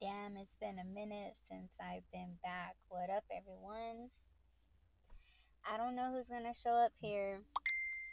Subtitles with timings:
[0.00, 2.76] Damn, it's been a minute since I've been back.
[2.88, 4.10] What up, everyone?
[5.68, 7.40] I don't know who's gonna show up here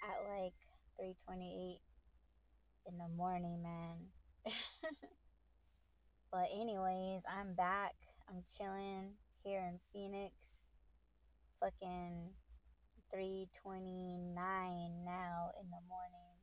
[0.03, 0.55] at like
[0.99, 1.81] 3:28
[2.87, 4.07] in the morning, man.
[6.31, 7.93] but anyways, I'm back.
[8.27, 10.63] I'm chilling here in Phoenix.
[11.59, 12.33] Fucking
[13.13, 14.33] 3:29
[15.05, 16.41] now in the morning.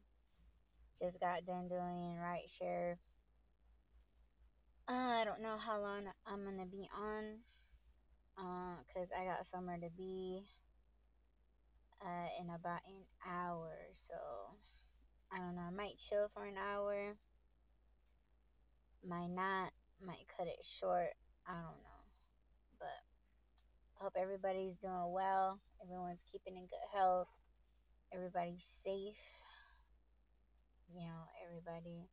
[0.96, 2.98] Just got done doing rideshare
[4.92, 7.38] I don't know how long I'm gonna be on,
[8.36, 10.42] uh, cause I got somewhere to be,
[12.04, 13.88] uh, in about an hour.
[13.92, 14.14] So
[15.30, 15.62] I don't know.
[15.62, 17.16] I might chill for an hour.
[19.02, 19.72] Might not.
[20.04, 21.14] Might cut it short.
[21.46, 22.02] I don't know.
[22.78, 23.00] But
[23.94, 25.60] hope everybody's doing well.
[25.82, 27.28] Everyone's keeping in good health.
[28.12, 29.44] Everybody's safe.
[30.86, 32.10] You know, everybody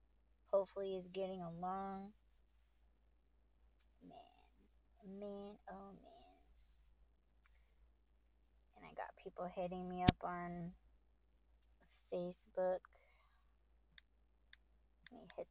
[0.51, 2.13] hopefully is getting along
[5.08, 6.37] man, oh man.
[8.76, 10.73] And I got people hitting me up on
[11.87, 12.79] Facebook.
[15.12, 15.48] Let me hit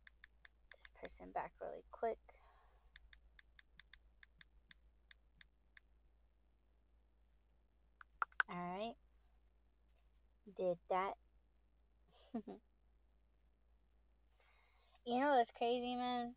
[0.75, 2.19] this person back really quick.
[8.51, 8.95] Alright.
[10.57, 11.15] Did that.
[15.05, 16.35] you know what's crazy, man?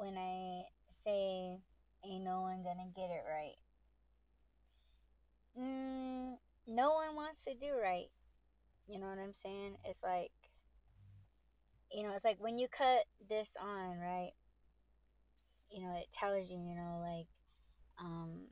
[0.00, 1.60] when I say
[2.04, 3.56] ain't no one gonna get it right.
[5.58, 8.08] Mm, no one wants to do right.
[8.88, 9.76] You know what I'm saying?
[9.84, 10.32] It's like,
[11.92, 14.32] you know, it's like when you cut this on, right?
[15.70, 17.26] You know, it tells you, you know, like,
[18.00, 18.48] um,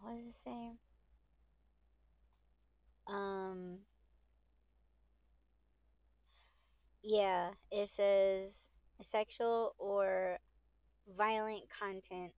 [0.00, 0.72] what does it say?
[3.08, 3.78] Um,
[7.02, 8.70] yeah, it says
[9.00, 10.38] sexual or
[11.08, 12.32] violent content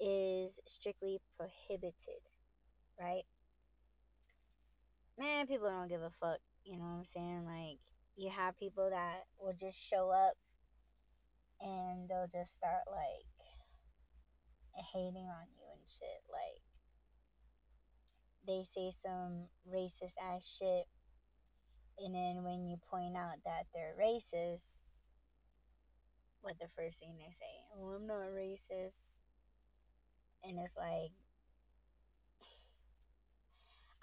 [0.00, 2.22] is strictly prohibited,
[2.98, 3.24] right?
[5.18, 6.38] Man, people don't give a fuck.
[6.64, 7.44] You know what I'm saying?
[7.44, 7.78] Like,
[8.16, 10.34] you have people that will just show up
[11.60, 13.26] and they'll just start, like,
[14.92, 16.24] hating on you and shit.
[16.30, 16.62] Like,
[18.46, 20.86] they say some racist ass shit,
[21.98, 24.80] and then when you point out that they're racist,
[26.44, 27.64] what the first thing they say.
[27.74, 29.16] Oh, I'm not racist.
[30.44, 31.12] And it's like,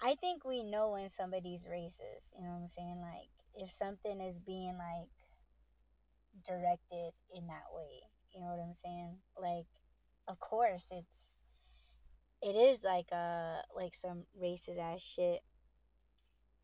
[0.02, 2.34] I think we know when somebody's racist.
[2.36, 3.00] You know what I'm saying?
[3.00, 5.08] Like, if something is being like
[6.44, 9.18] directed in that way, you know what I'm saying?
[9.40, 9.66] Like,
[10.26, 11.36] of course, it's
[12.42, 15.40] it is like uh like some racist ass shit.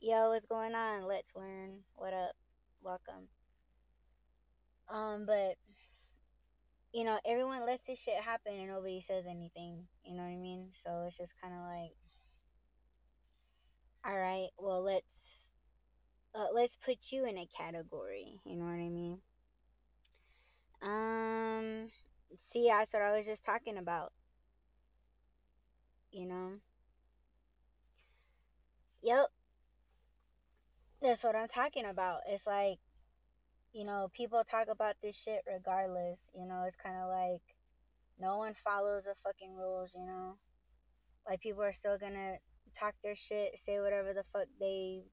[0.01, 1.07] Yo, what's going on?
[1.07, 1.83] Let's learn.
[1.95, 2.33] What up?
[2.83, 3.29] Welcome.
[4.89, 5.57] Um, but
[6.93, 9.87] you know, everyone lets this shit happen and nobody says anything.
[10.05, 10.69] You know what I mean?
[10.73, 11.93] So it's just kind of like,
[14.07, 15.51] all right, well, let's
[16.35, 18.41] uh, let's put you in a category.
[18.45, 19.19] You know what I mean?
[20.83, 21.91] Um,
[22.37, 24.13] see, that's what I was just talking about.
[26.11, 26.53] You know?
[29.03, 29.27] Yep.
[31.03, 32.21] That's what I'm talking about.
[32.29, 32.79] It's like
[33.79, 36.29] you know, people talk about this shit regardless.
[36.35, 37.43] You know, it's kind of like
[38.19, 40.39] no one follows the fucking rules, you know?
[41.25, 42.39] Like people are still gonna
[42.77, 45.05] talk their shit, say whatever the fuck they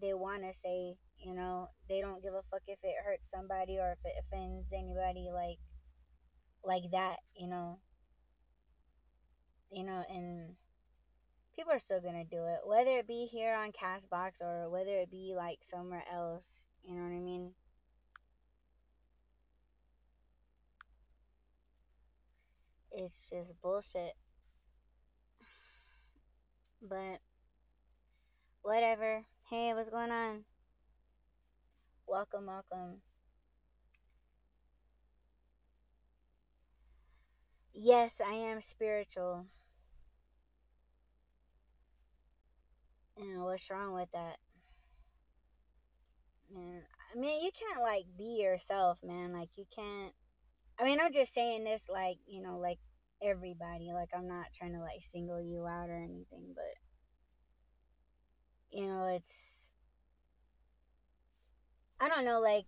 [0.00, 1.68] they want to say, you know?
[1.86, 5.58] They don't give a fuck if it hurts somebody or if it offends anybody like
[6.64, 7.80] like that, you know?
[9.70, 10.54] You know, and
[11.54, 15.10] people are still gonna do it, whether it be here on Castbox or whether it
[15.10, 16.64] be like somewhere else.
[16.82, 17.52] You know what I mean?
[22.96, 24.12] It's just bullshit.
[26.80, 27.20] But
[28.62, 29.24] whatever.
[29.50, 30.44] Hey, what's going on?
[32.06, 33.00] Welcome, welcome.
[37.72, 39.46] Yes, I am spiritual.
[43.16, 44.36] And what's wrong with that?
[46.52, 46.82] Man,
[47.14, 49.32] I mean, you can't like be yourself, man.
[49.32, 50.14] Like you can't
[50.80, 52.78] I mean, I'm just saying this like, you know, like
[53.22, 53.90] everybody.
[53.92, 56.74] Like I'm not trying to like single you out or anything, but
[58.72, 59.72] you know, it's
[62.00, 62.66] I don't know, like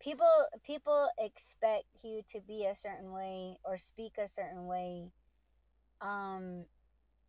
[0.00, 5.10] people people expect you to be a certain way or speak a certain way.
[6.00, 6.66] Um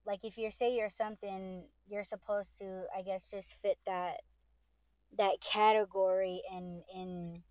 [0.06, 4.18] like if you say you're something, you're supposed to I guess just fit that
[5.18, 7.44] that category and in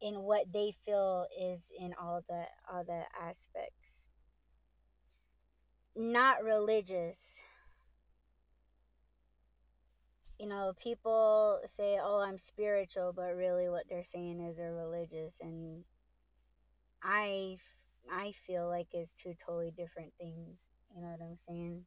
[0.00, 4.08] in what they feel is in all the other aspects.
[5.94, 7.42] Not religious.
[10.38, 15.38] You know people say oh i'm spiritual but really what they're saying is they're religious
[15.38, 15.84] and
[17.02, 17.56] I,
[18.10, 21.84] I feel like it's two totally different things you know what i'm saying?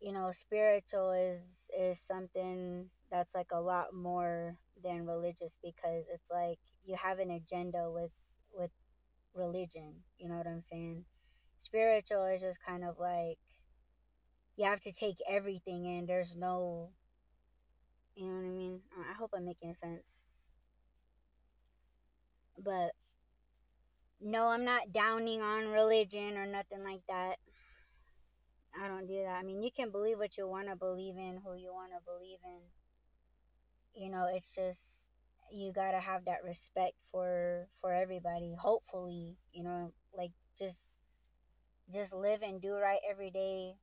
[0.00, 6.30] You know spiritual is is something that's like a lot more than religious because it's
[6.30, 8.70] like you have an agenda with with
[9.34, 11.04] religion you know what i'm saying?
[11.58, 13.38] Spiritual is just kind of like
[14.56, 16.06] you have to take everything in.
[16.06, 16.90] There's no
[18.14, 18.80] you know what i mean?
[18.98, 20.24] I hope i'm making sense.
[22.58, 22.92] But
[24.20, 27.36] no i'm not downing on religion or nothing like that.
[28.80, 29.38] I don't do that.
[29.40, 31.98] I mean you can believe what you want to believe in who you want to
[32.04, 32.62] believe in
[33.94, 35.08] you know it's just
[35.52, 40.98] you gotta have that respect for for everybody hopefully you know like just
[41.92, 43.74] just live and do right every day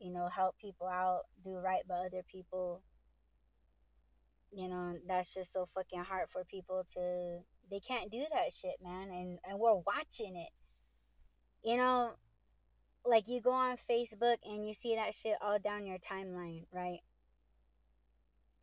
[0.00, 2.82] you know help people out do right by other people.
[4.52, 8.76] You know that's just so fucking hard for people to they can't do that shit
[8.82, 10.50] man and and we're watching it.
[11.62, 12.12] You know
[13.04, 16.98] like you go on facebook and you see that shit all down your timeline right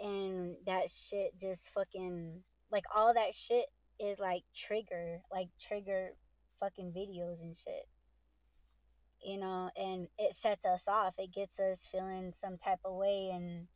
[0.03, 3.65] and that shit just fucking like all that shit
[3.99, 6.09] is like trigger like trigger
[6.59, 7.87] fucking videos and shit.
[9.23, 11.15] You know and it sets us off.
[11.17, 13.67] It gets us feeling some type of way and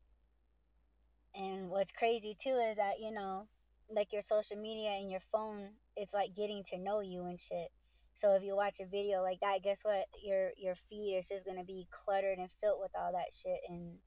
[1.34, 3.48] and what's crazy too is that you know
[3.90, 7.70] like your social media and your phone it's like getting to know you and shit.
[8.14, 10.08] So if you watch a video like that guess what?
[10.22, 14.00] Your your feed is just gonna be cluttered and filled with all that shit and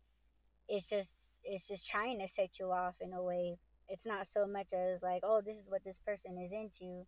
[0.70, 3.58] it's just it's just trying to set you off in a way.
[3.88, 7.06] It's not so much as like oh this is what this person is into.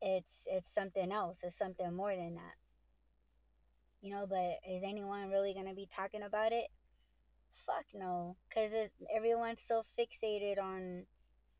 [0.00, 1.42] It's it's something else.
[1.44, 2.54] It's something more than that.
[4.00, 6.68] You know but is anyone really gonna be talking about it?
[7.52, 8.36] Fuck no.
[8.48, 11.04] Because everyone's so fixated on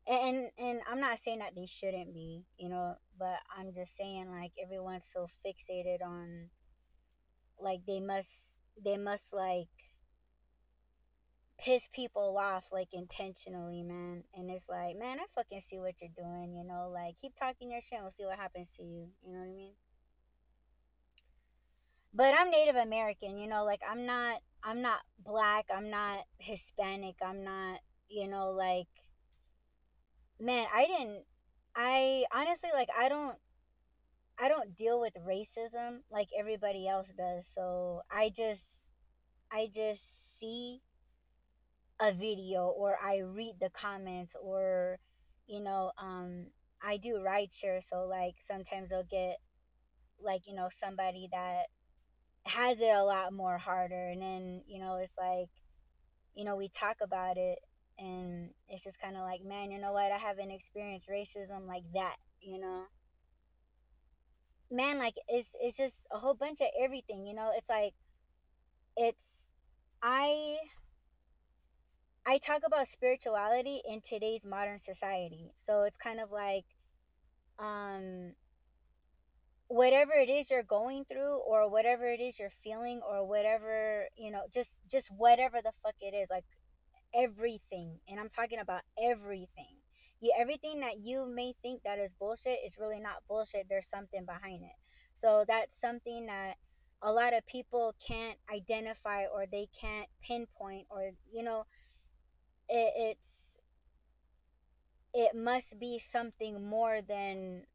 [0.07, 4.29] and and i'm not saying that they shouldn't be you know but i'm just saying
[4.29, 6.49] like everyone's so fixated on
[7.59, 9.67] like they must they must like
[11.57, 14.23] piss people off like intentionally, man.
[14.33, 17.71] And it's like, man, I fucking see what you're doing, you know, like keep talking
[17.71, 19.09] your shit, we'll see what happens to you.
[19.25, 19.73] You know what I mean?
[22.13, 27.15] But I'm Native American, you know, like I'm not I'm not black, I'm not Hispanic,
[27.25, 27.79] I'm not,
[28.09, 28.87] you know, like
[30.39, 31.25] man, I didn't
[31.75, 33.37] I honestly like I don't
[34.41, 37.47] I don't deal with racism like everybody else does.
[37.47, 38.89] So I just
[39.51, 40.81] I just see
[41.99, 44.99] a video or I read the comments or
[45.47, 46.47] you know um
[46.85, 49.37] I do ride share so like sometimes I'll get
[50.21, 51.65] like you know somebody that
[52.47, 55.49] has it a lot more harder and then you know it's like
[56.35, 57.59] you know we talk about it
[57.97, 60.11] and it's just kind of like man you know what?
[60.11, 62.83] I haven't experienced racism like that you know?
[64.69, 67.51] Man like it's it's just a whole bunch of everything you know?
[67.55, 67.93] It's like
[68.97, 69.49] it's
[70.01, 70.57] I
[72.25, 75.51] I talk about spirituality in today's modern society.
[75.55, 76.65] So it's kind of like
[77.59, 78.33] um
[79.67, 84.31] whatever it is you're going through or whatever it is you're feeling or whatever, you
[84.31, 86.45] know, just just whatever the fuck it is, like
[87.15, 87.99] everything.
[88.09, 89.77] And I'm talking about everything.
[90.19, 93.67] You everything that you may think that is bullshit is really not bullshit.
[93.69, 94.77] There's something behind it.
[95.13, 96.55] So that's something that
[97.01, 101.65] a lot of people can't identify or they can't pinpoint or you know
[102.69, 103.59] it, it's
[105.13, 107.65] it must be something more than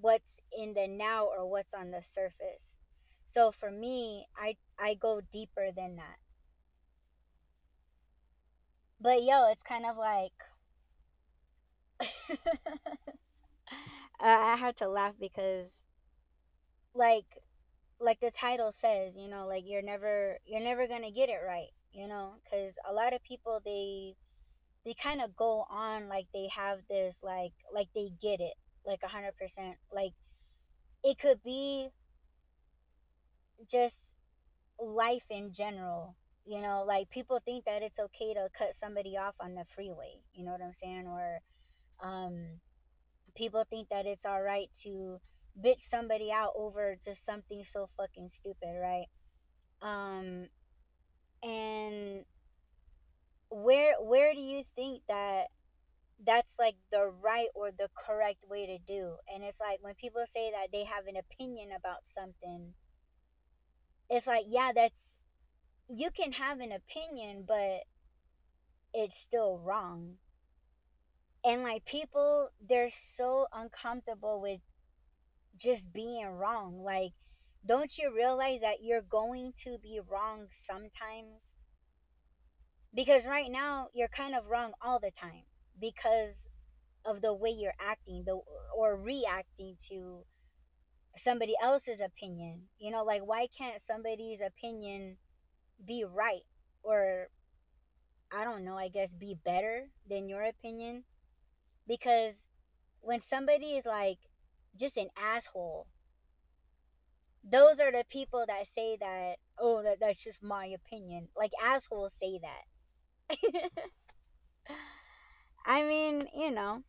[0.00, 2.76] what's in the now or what's on the surface.
[3.26, 6.18] So for me i i go deeper than that.
[9.00, 10.32] But yo it's kind of like
[14.20, 15.82] i had to laugh because
[16.94, 17.38] like
[18.00, 21.70] like the title says you know like you're never you're never gonna get it right
[21.94, 24.14] you know because a lot of people they
[24.84, 28.54] they kind of go on like they have this like like they get it
[28.86, 29.76] like a hundred percent.
[29.92, 30.12] Like
[31.02, 31.88] it could be
[33.70, 34.14] just
[34.78, 36.84] life in general you know?
[36.86, 40.52] Like people think that it's okay to cut somebody off on the freeway you know
[40.52, 41.06] what i'm saying?
[41.06, 41.38] Or
[42.02, 42.60] um
[43.36, 45.20] people think that it's all right to
[45.58, 49.06] bitch somebody out over just something so fucking stupid right?
[49.80, 50.48] Um
[51.44, 52.24] and
[53.50, 55.46] where where do you think that
[56.24, 59.16] that's like the right or the correct way to do.
[59.32, 62.74] And it's like when people say that they have an opinion about something,
[64.08, 65.22] it's like, yeah, that's
[65.88, 67.82] you can have an opinion, but
[68.94, 70.14] it's still wrong.
[71.44, 74.60] And like people, they're so uncomfortable with
[75.56, 76.82] just being wrong.
[76.82, 77.12] Like,
[77.66, 81.54] don't you realize that you're going to be wrong sometimes?
[82.94, 85.44] Because right now, you're kind of wrong all the time
[85.80, 86.48] because
[87.04, 88.40] of the way you're acting the
[88.76, 90.24] or reacting to
[91.16, 92.64] somebody else's opinion.
[92.78, 95.16] You know, like why can't somebody's opinion
[95.84, 96.42] be right
[96.82, 97.28] or
[98.32, 101.04] I don't know, I guess be better than your opinion?
[101.86, 102.48] Because
[103.00, 104.18] when somebody is like
[104.78, 105.86] just an asshole,
[107.44, 111.28] those are the people that say that, oh, that, that's just my opinion.
[111.36, 112.64] Like assholes say that.
[115.66, 116.82] I mean, you know,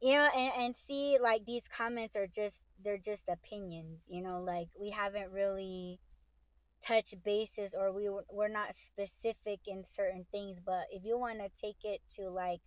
[0.00, 4.40] you know, and, and see, like these comments are just, they're just opinions, you know,
[4.40, 6.00] like we haven't really
[6.80, 11.48] touch bases or we we're not specific in certain things but if you want to
[11.48, 12.60] take it to like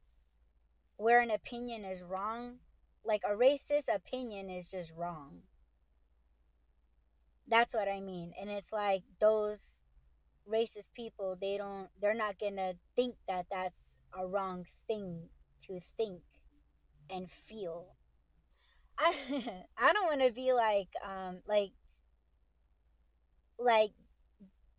[0.98, 2.58] where an opinion is wrong
[3.06, 5.44] like a racist opinion is just wrong
[7.52, 9.82] that's what i mean and it's like those
[10.52, 15.30] racist people they don't they're not gonna think that that's a wrong thing
[15.60, 16.22] to think
[17.10, 17.96] and feel.
[18.98, 19.14] I
[19.78, 21.72] i don't want to be like um like
[23.60, 23.92] like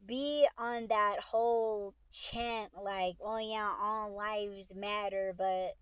[0.07, 5.73] be on that whole chant like oh yeah all lives matter but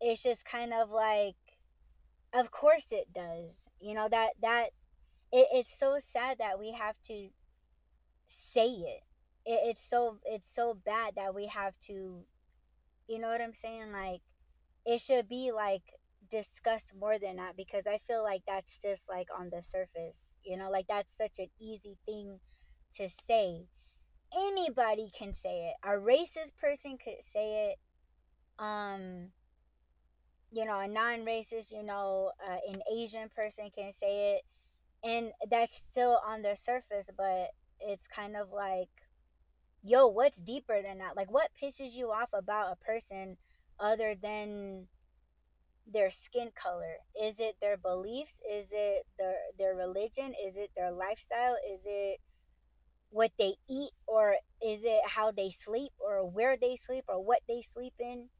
[0.00, 1.36] it's just kind of like
[2.34, 4.70] of course it does you know that that
[5.34, 7.28] it, it's so sad that we have to
[8.26, 9.02] say it.
[9.44, 12.24] it it's so it's so bad that we have to
[13.08, 13.92] you know what i'm saying?
[13.92, 14.22] Like
[14.86, 15.82] it should be like
[16.30, 20.56] discussed more than that because i feel like that's just like on the surface you
[20.56, 20.70] know?
[20.70, 22.40] Like that's such an easy thing
[22.94, 23.66] to say.
[24.36, 25.76] Anybody can say it.
[25.84, 27.76] A racist person could say it.
[28.58, 29.30] Um
[30.52, 34.42] you know a non-racist you know uh, an asian person can say it
[35.04, 38.88] and that's still on the surface but it's kind of like
[39.84, 41.16] yo what's deeper than that?
[41.16, 43.36] Like what pisses you off about a person
[43.78, 44.88] other than
[45.86, 46.96] their skin color?
[47.20, 48.40] Is it their beliefs?
[48.50, 50.32] Is it their their religion?
[50.44, 51.56] Is it their lifestyle?
[51.70, 52.20] Is it
[53.10, 53.90] what they eat?
[54.06, 55.92] Or is it how they sleep?
[55.98, 57.04] Or where they sleep?
[57.08, 58.30] Or what they sleep in?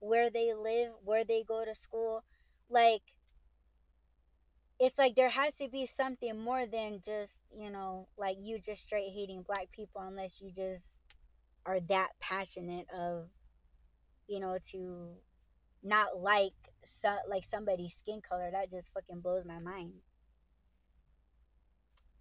[0.00, 0.92] Where they live?
[1.04, 2.24] Where they go to school?
[2.70, 3.02] Like
[4.80, 8.86] it's like there has to be something more than just you know like you just
[8.86, 10.98] straight hating black people unless you just
[11.66, 13.28] are that passionate of
[14.28, 15.16] you know to
[15.84, 18.50] not like so, like somebody's skin color.
[18.50, 20.00] That just fucking blows my mind.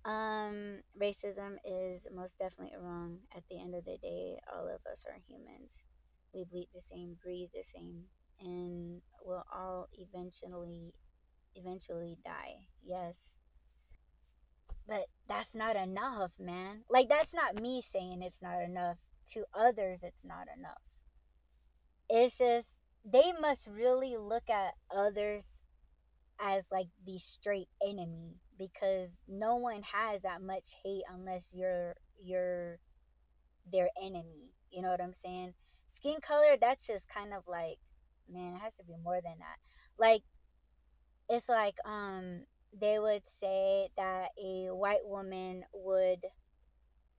[0.06, 3.20] Um racism is most definitely wrong.
[3.36, 5.86] At the end of the day all of us are humans.
[6.34, 8.06] We bleed the same breathe the same
[8.40, 10.94] and we'll all eventually
[11.56, 12.68] eventually die.
[12.84, 13.38] Yes.
[14.88, 16.84] But that's not enough, man.
[16.90, 18.98] Like, that's not me saying it's not enough.
[19.28, 20.82] To others, it's not enough.
[22.10, 25.64] It's just, they must really look at others
[26.44, 32.80] as like the straight enemy because no one has that much hate unless you're you're
[33.70, 35.54] their enemy you know what i'm saying
[35.88, 37.78] skin color that's just kind of like
[38.30, 39.58] man it has to be more than that
[39.98, 40.22] like
[41.30, 42.46] it's like um
[42.78, 46.26] they would say that a white woman would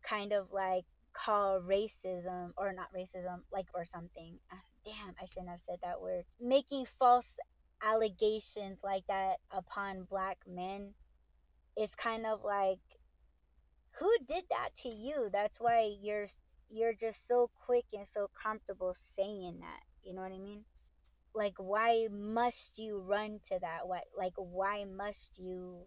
[0.03, 4.41] kind of like call racism or not racism like or something.
[4.53, 6.25] Uh, damn i shouldn't have said that word.
[6.41, 7.39] Making false
[7.83, 10.95] allegations like that upon black men
[11.79, 12.81] is kind of like
[14.01, 15.29] who did that to you?
[15.33, 16.27] That's why you're
[16.69, 19.83] you're just so quick and so comfortable saying that.
[20.03, 20.65] You know what i mean
[21.35, 23.87] like why must you run to that?
[23.87, 25.87] What like why must you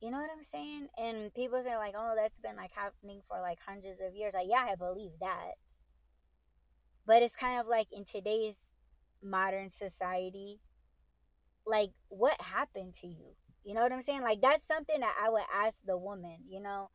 [0.00, 0.88] you know what i'm saying?
[0.98, 4.34] And people say like oh that's been like happening for like hundreds of years.
[4.34, 5.52] Like yeah i believe that.
[7.06, 8.70] But it's kind of like in today's
[9.22, 10.60] modern society
[11.66, 13.36] like what happened to you?
[13.64, 14.22] You know what i'm saying?
[14.22, 16.90] Like that's something that i would ask the woman you know?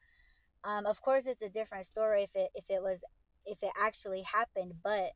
[0.63, 3.03] Um of course it's a different story if it if it was
[3.45, 5.11] if it actually happened but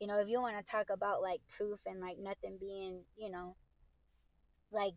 [0.00, 3.30] you know, if you want to talk about like proof and like nothing being, you
[3.30, 3.56] know,
[4.72, 4.94] like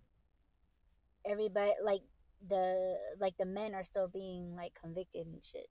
[1.26, 2.02] everybody, like
[2.48, 5.68] the, like the men are still being like convicted and shit.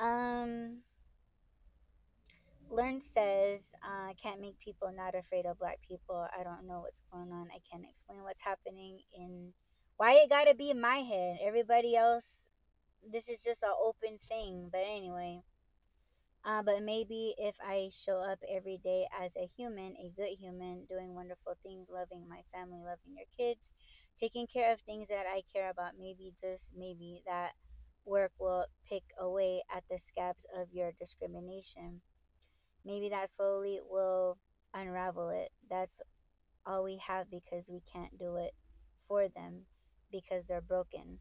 [0.00, 0.82] Um,
[2.70, 6.28] Learn says, uh, can't make people not afraid of black people.
[6.38, 7.48] I don't know what's going on.
[7.50, 9.54] I can't explain what's happening in
[9.96, 11.38] why it gotta be in my head.
[11.42, 12.46] Everybody else,
[13.10, 14.68] this is just an open thing.
[14.70, 15.42] But anyway,
[16.48, 20.86] uh, but maybe if I show up every day as a human, a good human,
[20.88, 23.70] doing wonderful things, loving my family, loving your kids,
[24.16, 27.52] taking care of things that I care about, maybe just maybe that
[28.06, 32.00] work will pick away at the scabs of your discrimination.
[32.84, 34.38] Maybe that slowly will
[34.72, 35.50] unravel it.
[35.68, 36.00] That's
[36.66, 38.52] all we have because we can't do it
[38.98, 39.66] for them
[40.10, 41.18] because they're broken.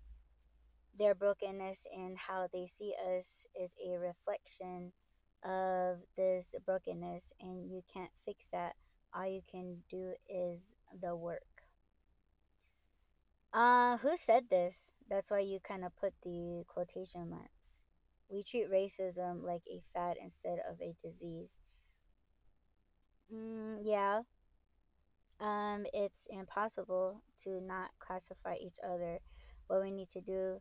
[0.98, 4.94] Their brokenness in how they see us is a reflection
[5.44, 8.74] of this brokenness, and you can't fix that.
[9.14, 11.64] All you can do is the work.
[13.54, 14.94] Uh, who said this?
[15.10, 17.82] That's why you kind of put the quotation marks.
[18.30, 21.60] We treat racism like a fad instead of a disease.
[23.34, 24.22] Mm, yeah.
[25.40, 29.20] Um, it's impossible to not classify each other.
[29.68, 30.60] What we need to do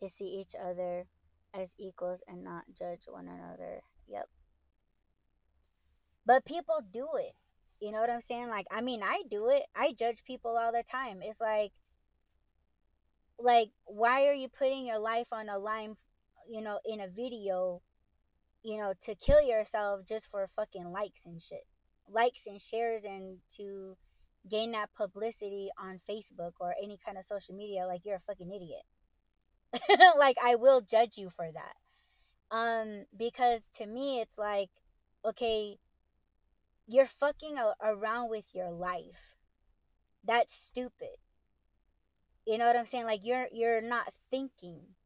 [0.00, 1.06] is see each other
[1.54, 3.80] as equals and not judge one another.
[4.10, 4.28] Yep.
[6.26, 7.32] But people do it.
[7.80, 8.50] You know what I'm saying?
[8.50, 9.62] Like, I mean, I do it.
[9.74, 11.20] I judge people all the time.
[11.22, 11.72] It's like,
[13.38, 15.94] like, why are you putting your life on a line,
[16.48, 17.80] you know, in a video,
[18.62, 21.64] you know, to kill yourself just for fucking likes and shit?
[22.06, 23.96] Likes and shares and to
[24.48, 28.52] gain that publicity on Facebook or any kind of social media, like, you're a fucking
[28.52, 28.82] idiot.
[30.18, 31.74] like, I will judge you for that.
[32.50, 34.70] Um, because to me, it's like,
[35.24, 35.76] okay,
[36.88, 39.36] you're fucking around with your life.
[40.24, 41.18] That's stupid.
[42.46, 43.06] You know what I'm saying?
[43.06, 44.96] Like you're you're not thinking.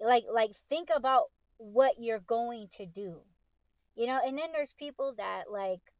[0.00, 1.24] Like like think about
[1.56, 3.22] what you're going to do.
[3.96, 5.92] You know, and then there's people that like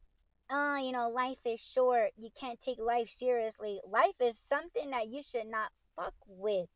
[0.50, 2.10] uh, you know, life is short.
[2.16, 3.80] You can't take life seriously.
[3.88, 6.68] Life is something that you should not fuck with.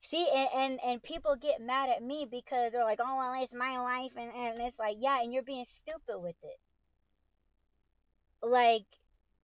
[0.00, 3.54] See, and, and, and people get mad at me because they're like, oh, well, it's
[3.54, 4.12] my life.
[4.16, 6.58] And, and it's like, yeah, and you're being stupid with it.
[8.42, 8.84] Like,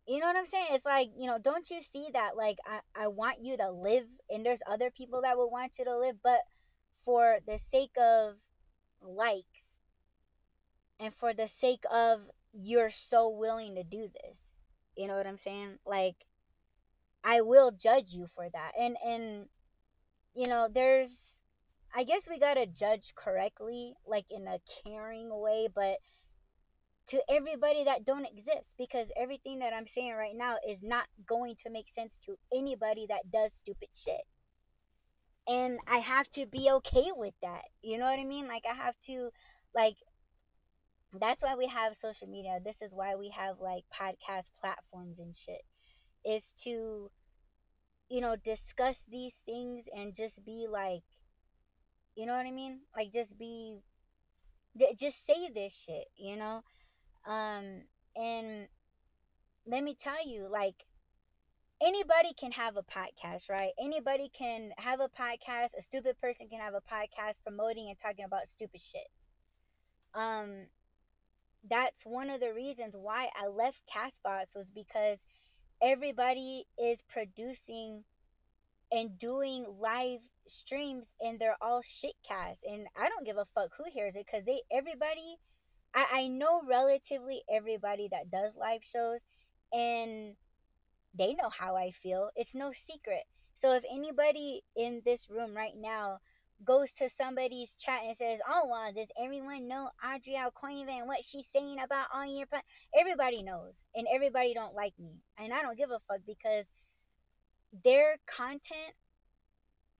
[0.06, 0.68] you know what I'm saying?
[0.70, 2.36] It's like, you know, don't you see that?
[2.36, 5.84] Like, I, I want you to live, and there's other people that will want you
[5.84, 6.40] to live, but
[6.94, 8.42] for the sake of
[9.02, 9.78] likes
[11.00, 14.52] and for the sake of you're so willing to do this,
[14.96, 15.78] you know what I'm saying?
[15.84, 16.26] Like,
[17.24, 18.72] I will judge you for that.
[18.78, 19.48] And, and,
[20.34, 21.42] you know, there's,
[21.94, 25.98] I guess we gotta judge correctly, like in a caring way, but
[27.06, 31.54] to everybody that don't exist because everything that I'm saying right now is not going
[31.56, 34.22] to make sense to anybody that does stupid shit.
[35.46, 37.64] And I have to be okay with that.
[37.82, 38.48] You know what I mean?
[38.48, 39.30] Like I have to
[39.74, 39.96] like
[41.12, 42.58] that's why we have social media.
[42.64, 45.62] This is why we have like podcast platforms and shit.
[46.24, 47.10] Is to
[48.08, 51.02] you know discuss these things and just be like
[52.16, 52.82] you know what I mean?
[52.96, 53.80] Like just be
[54.96, 56.62] just say this shit, you know?
[57.26, 57.82] Um,
[58.16, 58.68] and
[59.66, 60.84] let me tell you, like,
[61.82, 63.72] anybody can have a podcast, right?
[63.80, 65.76] Anybody can have a podcast.
[65.78, 69.08] A stupid person can have a podcast promoting and talking about stupid shit.
[70.14, 70.66] Um,
[71.68, 75.24] that's one of the reasons why I left Castbox was because
[75.84, 78.04] everybody is producing
[78.90, 83.70] and doing live streams and they're all shit cast and I don't give a fuck
[83.76, 85.36] who hears it because they everybody
[85.94, 89.24] I, I know relatively everybody that does live shows
[89.72, 90.36] and
[91.16, 92.30] they know how I feel.
[92.34, 93.24] It's no secret.
[93.54, 96.18] So if anybody in this room right now
[96.64, 101.22] goes to somebody's chat and says, "Oh, well, does everyone know Audrey Alcoiva and what
[101.22, 102.58] she's saying about all your?" P-?
[102.98, 106.72] Everybody knows, and everybody don't like me, and I don't give a fuck because
[107.72, 108.94] their content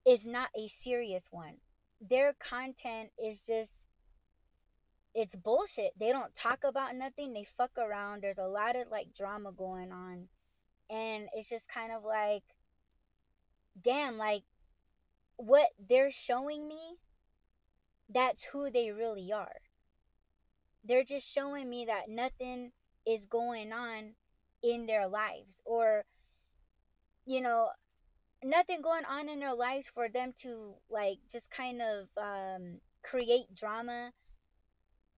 [0.06, 1.56] is not a serious one.
[2.00, 3.86] Their content is just
[5.14, 5.92] it's bullshit.
[5.98, 7.32] They don't talk about nothing.
[7.32, 8.22] They fuck around.
[8.22, 10.28] There's a lot of like drama going on.
[10.90, 12.42] And it's just kind of like,
[13.80, 14.42] damn, like
[15.36, 16.96] what they're showing me,
[18.08, 19.56] that's who they really are.
[20.82, 22.72] They're just showing me that nothing
[23.06, 24.14] is going on
[24.62, 26.04] in their lives or,
[27.26, 27.70] you know,
[28.42, 33.54] nothing going on in their lives for them to like just kind of um, create
[33.54, 34.12] drama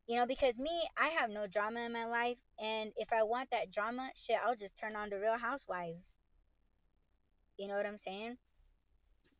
[0.07, 2.39] you know, because me, I have no drama in my life.
[2.63, 6.15] And if I want that drama, shit, I'll just turn on the real housewives.
[7.59, 8.37] You know what I'm saying?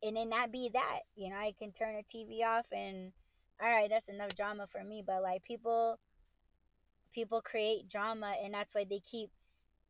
[0.03, 0.99] And then that be that.
[1.15, 3.13] You know, I can turn the TV off and
[3.61, 5.03] all right, that's enough drama for me.
[5.05, 5.99] But like people,
[7.13, 9.29] people create drama, and that's why they keep,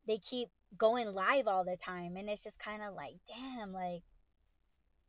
[0.06, 4.02] they keep going live all the time, and it's just kind of like, damn, like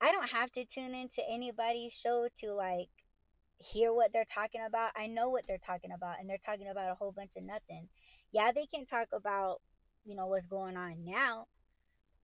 [0.01, 2.89] I don't have to tune into anybody's show to like
[3.57, 4.91] hear what they're talking about.
[4.95, 7.89] I know what they're talking about, and they're talking about a whole bunch of nothing.
[8.31, 9.61] Yeah, they can talk about,
[10.05, 11.47] you know, what's going on now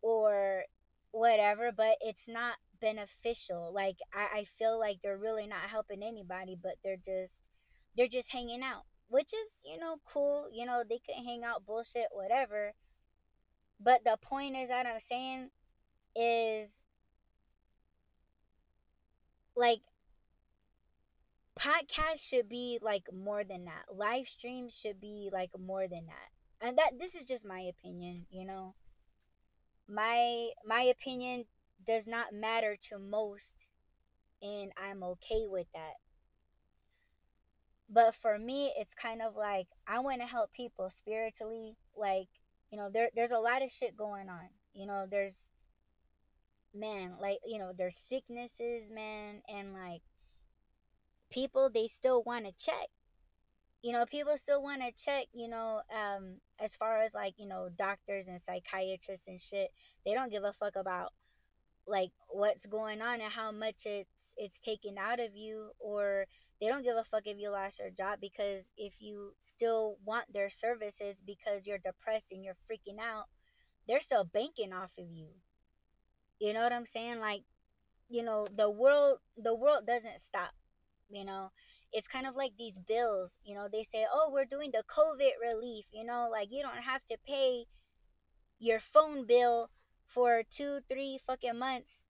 [0.02, 0.66] or
[1.16, 3.72] whatever, but it's not beneficial.
[3.74, 7.48] Like I, I feel like they're really not helping anybody, but they're just
[7.96, 8.84] they're just hanging out.
[9.08, 10.50] Which is, you know, cool.
[10.52, 12.74] You know, they can hang out bullshit, whatever.
[13.80, 15.52] But the point is that I'm saying
[16.16, 16.86] is
[19.56, 19.82] like
[21.58, 23.86] podcast should be like more than that.
[23.94, 26.30] Live streams should be like more than that.
[26.62, 28.76] And that this is just my opinion, you know.
[29.88, 31.46] My my opinion
[31.86, 33.68] does not matter to most
[34.42, 35.96] and I'm okay with that.
[37.90, 41.78] But for me, it's kind of like I want to help people spiritually.
[41.96, 42.28] Like,
[42.72, 44.50] you know, there there's a lot of shit going on.
[44.74, 45.50] You know, there's
[46.74, 50.02] man, like, you know, there's sicknesses, man, and like
[51.32, 52.90] people they still want to check
[53.86, 57.48] you know people still want to check you know um as far as like you
[57.48, 59.70] know doctors and psychiatrists and shit
[60.04, 61.14] they don't give a fuck about
[61.88, 66.26] like what's going on and how much it's it's taken out of you or
[66.60, 70.34] they don't give a fuck if you lost your job because if you still want
[70.34, 73.26] their services because you're depressed and you're freaking out
[73.88, 75.28] they're still banking off of you.
[76.40, 77.20] You know what i'm saying?
[77.20, 77.44] Like
[78.10, 80.54] you know the world the world doesn't stop
[81.10, 81.52] you know
[81.96, 85.32] it's kind of like these bills you know they say oh we're doing the covid
[85.42, 87.64] relief you know like you don't have to pay
[88.60, 89.70] your phone bill
[90.06, 92.06] for two three fucking months.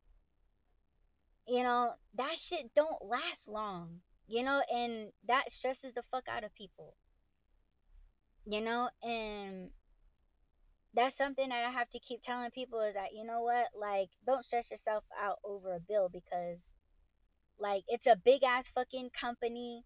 [1.48, 6.44] You know that shit don't last long you know and that stresses the fuck out
[6.44, 6.96] of people.
[8.46, 9.72] You know and
[10.94, 13.68] that's something that i have to keep telling people is that you know what?
[13.80, 16.74] Like don't stress yourself out over a bill because
[17.60, 19.84] like it's a big ass fucking company,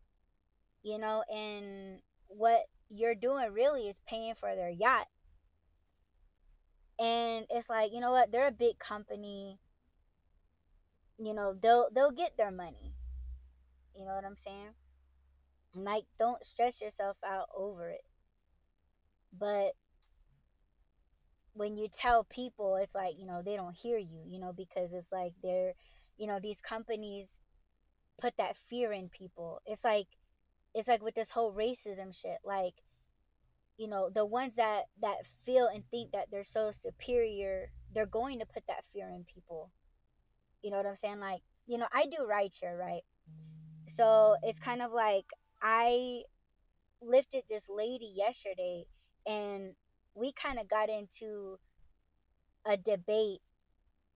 [0.83, 5.07] you know, and what you're doing really is paying for their yacht.
[6.99, 9.59] And it's like, you know what, they're a big company.
[11.17, 12.95] You know, they'll they'll get their money.
[13.95, 14.73] You know what I'm saying?
[15.75, 18.01] Like don't stress yourself out over it.
[19.37, 19.73] But
[21.53, 24.93] when you tell people it's like you know they don't hear you you know because
[24.93, 25.73] it's like they're
[26.17, 27.37] you know these companies
[28.19, 29.61] put that fear in people.
[29.65, 30.07] It's like
[30.73, 32.83] it's like with this whole racism shit like
[33.77, 38.37] you know the ones that that feel and think that they're so superior they're going
[38.39, 39.71] to put that fear in people.
[40.61, 41.19] You know what i'm saying?
[41.19, 43.01] Like you know i do rideshare right?
[43.85, 45.25] So it's kind of like
[45.61, 46.21] i
[47.01, 48.83] lifted this lady yesterday
[49.25, 49.75] and
[50.13, 51.59] we kind of got into
[52.65, 53.39] a debate.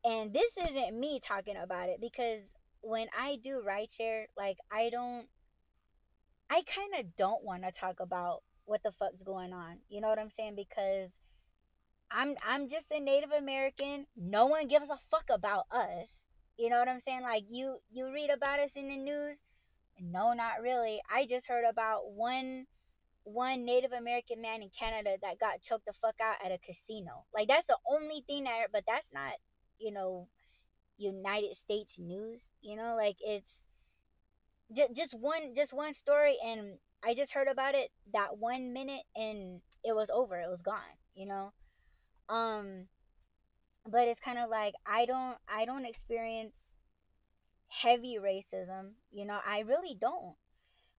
[0.05, 5.27] And this isn't me talking about it because when I do rideshare, like I don't
[6.49, 9.79] I kind of don't want to talk about what the fuck's going on.
[9.89, 10.55] You know what I'm saying?
[10.55, 11.19] Because
[12.11, 14.05] I'm I'm just a Native American.
[14.15, 16.25] No one gives a fuck about us.
[16.57, 17.23] You know what I'm saying?
[17.23, 19.41] Like you you read about us in the news?
[19.99, 20.99] No, not really.
[21.11, 22.67] I just heard about one
[23.23, 27.25] one Native American man in Canada that got choked the fuck out at a casino.
[27.33, 29.33] Like that's the only thing that but that's not,
[29.79, 30.27] you know,
[30.97, 32.49] United States news.
[32.61, 33.65] You know, like it's
[34.75, 39.03] just just one just one story, and I just heard about it that one minute,
[39.15, 40.37] and it was over.
[40.37, 40.97] It was gone.
[41.15, 41.53] You know,
[42.29, 42.87] um,
[43.89, 46.71] but it's kind of like I don't I don't experience
[47.81, 48.93] heavy racism.
[49.11, 50.35] You know, I really don't.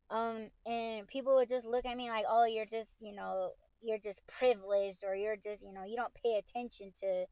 [0.09, 3.51] Um, and people would just look at me like, oh, you're just you know
[3.81, 7.25] you're just privileged or you're just you know you don't pay attention to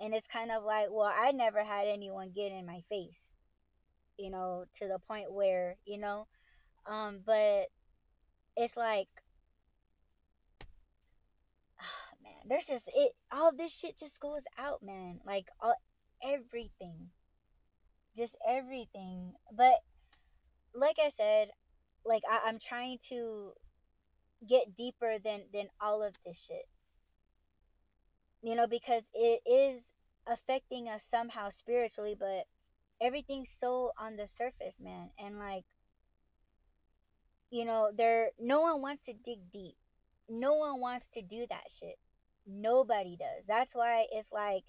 [0.00, 3.32] and it's kind of like well i never had anyone get in my face
[4.18, 6.26] you know to the point where you know
[6.86, 7.66] um but
[8.56, 9.08] it's like
[11.80, 15.20] oh, man there's just it all this shit just goes out man.
[15.24, 15.74] Like all
[16.22, 17.10] everything.
[18.16, 19.34] Just everything.
[19.52, 19.76] But
[20.74, 21.48] like i said
[22.04, 23.52] like I, i'm trying to
[24.48, 26.66] get deeper than than all of this shit
[28.42, 29.92] you know, because it is
[30.26, 32.44] affecting us somehow spiritually, but
[33.00, 35.10] everything's so on the surface, man.
[35.18, 35.64] And like,
[37.50, 39.74] you know, there, no one wants to dig deep.
[40.28, 41.96] No one wants to do that shit.
[42.46, 43.46] Nobody does.
[43.46, 44.64] That's why it's like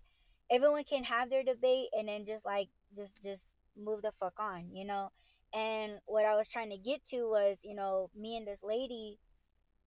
[0.49, 4.69] everyone can have their debate and then just like, just, just move the fuck on,
[4.73, 5.11] you know?
[5.53, 9.19] And what I was trying to get to was, you know, me and this lady,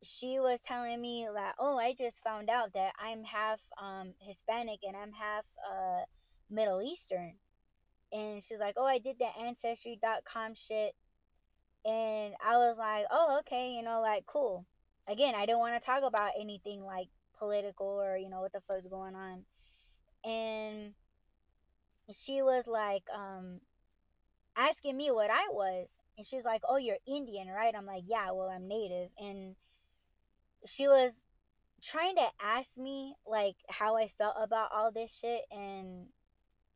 [0.03, 4.79] she was telling me that, oh, I just found out that I'm half um, Hispanic
[4.83, 6.01] and I'm half uh,
[6.49, 7.35] Middle Eastern.
[8.11, 10.93] And she's like, oh, I did the Ancestry.com shit.
[11.85, 14.65] And I was like, oh, okay, you know, like, cool.
[15.07, 18.59] Again, I didn't want to talk about anything like political or, you know, what the
[18.59, 19.45] fuck's going on.
[20.23, 20.93] And
[22.11, 23.61] she was like, um,
[24.57, 25.99] asking me what I was.
[26.17, 27.73] And she was like, Oh, you're Indian, right?
[27.75, 29.09] I'm like, Yeah, well, I'm native.
[29.17, 29.55] And
[30.65, 31.23] she was
[31.81, 35.41] trying to ask me, like, how I felt about all this shit.
[35.51, 36.07] And,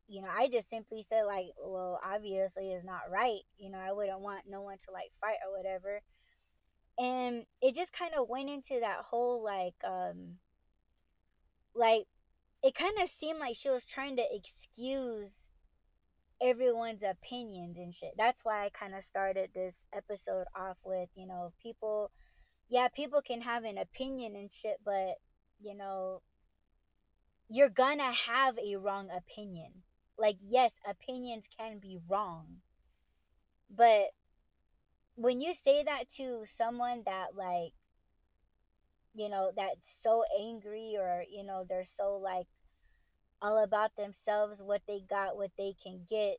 [0.07, 3.41] you know, I just simply said, like, Well, obviously, it's not right.
[3.57, 6.01] You know, I wouldn't want no one to, like, fight or whatever.
[6.99, 10.37] And it just kind of went into that whole, like, um,
[11.75, 12.05] like,
[12.63, 15.49] it kind of seemed like she was trying to excuse
[16.41, 18.11] everyone's opinions and shit.
[18.17, 22.11] That's why I kind of started this episode off with, you know, people,
[22.69, 25.15] yeah, people can have an opinion and shit, but,
[25.59, 26.21] you know,
[27.49, 29.83] you're gonna have a wrong opinion.
[30.17, 32.57] Like, yes, opinions can be wrong,
[33.69, 34.11] but
[35.15, 37.73] when you say that to someone that, like,
[39.15, 42.47] you know, that's so angry or, you know, they're so, like,
[43.41, 46.37] all about themselves, what they got, what they can get,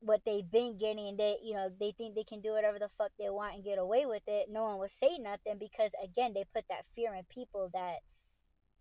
[0.00, 1.16] what they've been getting.
[1.16, 3.78] They, you know, they think they can do whatever the fuck they want and get
[3.78, 4.48] away with it.
[4.50, 7.98] No one will say nothing because, again, they put that fear in people that,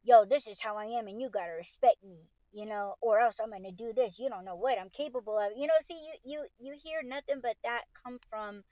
[0.04, 3.40] yo, this is how I am and you gotta respect me, you know, or else
[3.40, 4.20] I'm gonna do this.
[4.20, 5.52] You don't know what I'm capable of.
[5.58, 8.64] You know, see, you you you hear nothing but that come from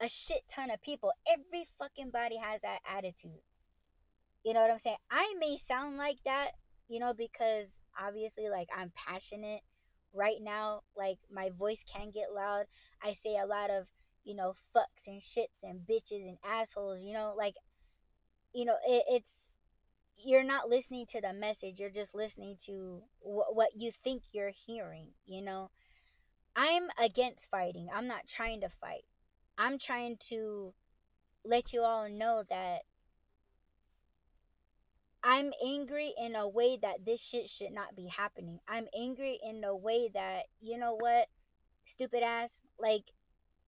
[0.00, 1.12] a shit ton of people.
[1.26, 3.42] Every fucking body has that attitude.
[4.44, 4.96] You know what I'm saying?
[5.10, 6.52] I may sound like that
[6.90, 9.60] you know, because obviously, like, I'm passionate
[10.14, 10.82] right now.
[10.96, 12.64] Like, my voice can get loud.
[13.02, 13.90] I say a lot of,
[14.24, 17.54] you know, fucks and shits and bitches and assholes, you know, like,
[18.54, 19.54] you know, it, it's,
[20.24, 24.52] you're not listening to the message, you're just listening to wh- what you think you're
[24.66, 25.70] hearing, you know.
[26.56, 27.88] I'm against fighting.
[27.94, 29.04] I'm not trying to fight.
[29.56, 30.74] I'm trying to
[31.44, 32.80] let you all know that
[35.40, 38.60] I'm angry in a way that this shit should not be happening.
[38.68, 41.28] I'm angry in a way that, you know what,
[41.86, 43.12] stupid ass, like,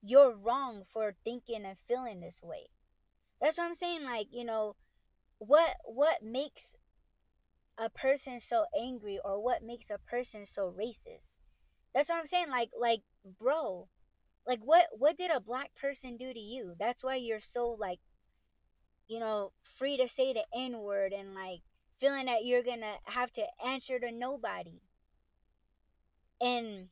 [0.03, 2.67] you're wrong for thinking and feeling this way.
[3.41, 4.05] That's what I'm saying.
[4.05, 4.75] Like, you know,
[5.39, 6.75] what what makes
[7.77, 11.37] a person so angry or what makes a person so racist?
[11.95, 12.51] That's what I'm saying.
[12.51, 13.01] Like, like,
[13.39, 13.87] bro,
[14.45, 16.75] like what what did a black person do to you?
[16.77, 17.99] That's why you're so like
[19.07, 21.61] you know, free to say the N word and like
[21.97, 24.81] feeling that you're gonna have to answer to nobody.
[26.41, 26.89] And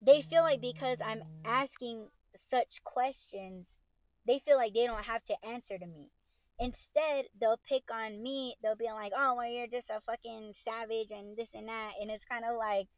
[0.00, 3.78] they feel like because I'm asking such questions,
[4.26, 6.10] they feel like they don't have to answer to me.
[6.58, 8.54] Instead, they'll pick on me.
[8.62, 11.92] They'll be like, oh, well, you're just a fucking savage and this and that.
[12.00, 12.88] And it's kind of like,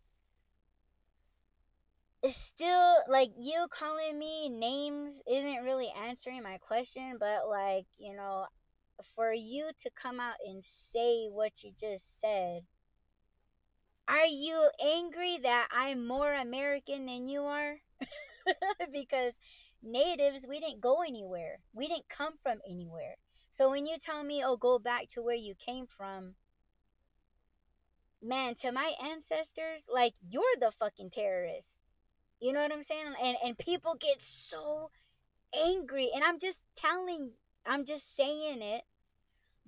[2.23, 8.15] it's still like you calling me names isn't really answering my question, but like, you
[8.15, 8.47] know,
[9.03, 12.63] for you to come out and say what you just said,
[14.09, 17.77] are you angry that I'm more American than you are?
[18.93, 19.39] because
[19.83, 21.61] natives, we didn't go anywhere.
[21.73, 23.17] We didn't come from anywhere.
[23.51, 26.35] So when you tell me, oh, go back to where you came from,
[28.23, 31.79] man, to my ancestors, like, you're the fucking terrorist.
[32.41, 33.15] You know what I'm saying?
[33.23, 34.91] And and people get so
[35.67, 37.33] angry and I'm just telling
[37.67, 38.83] I'm just saying it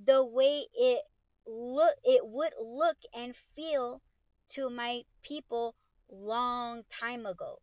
[0.02, 1.02] the way it
[1.46, 4.02] look it would look and feel
[4.48, 5.74] to my people
[6.11, 7.61] long time ago.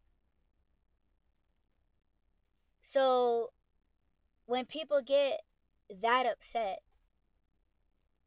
[2.82, 3.50] So
[4.46, 5.42] when people get
[6.02, 6.80] that upset,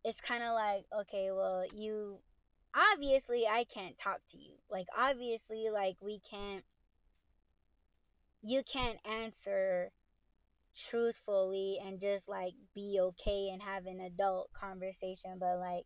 [0.05, 2.19] it's kind of like, okay, well, you
[2.75, 4.55] obviously I can't talk to you.
[4.71, 6.65] Like obviously like we can't
[8.43, 9.91] you can't answer
[10.75, 15.85] truthfully and just like be okay and have an adult conversation but like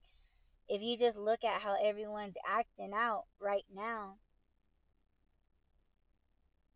[0.68, 4.16] if you just look at how everyone's acting out right now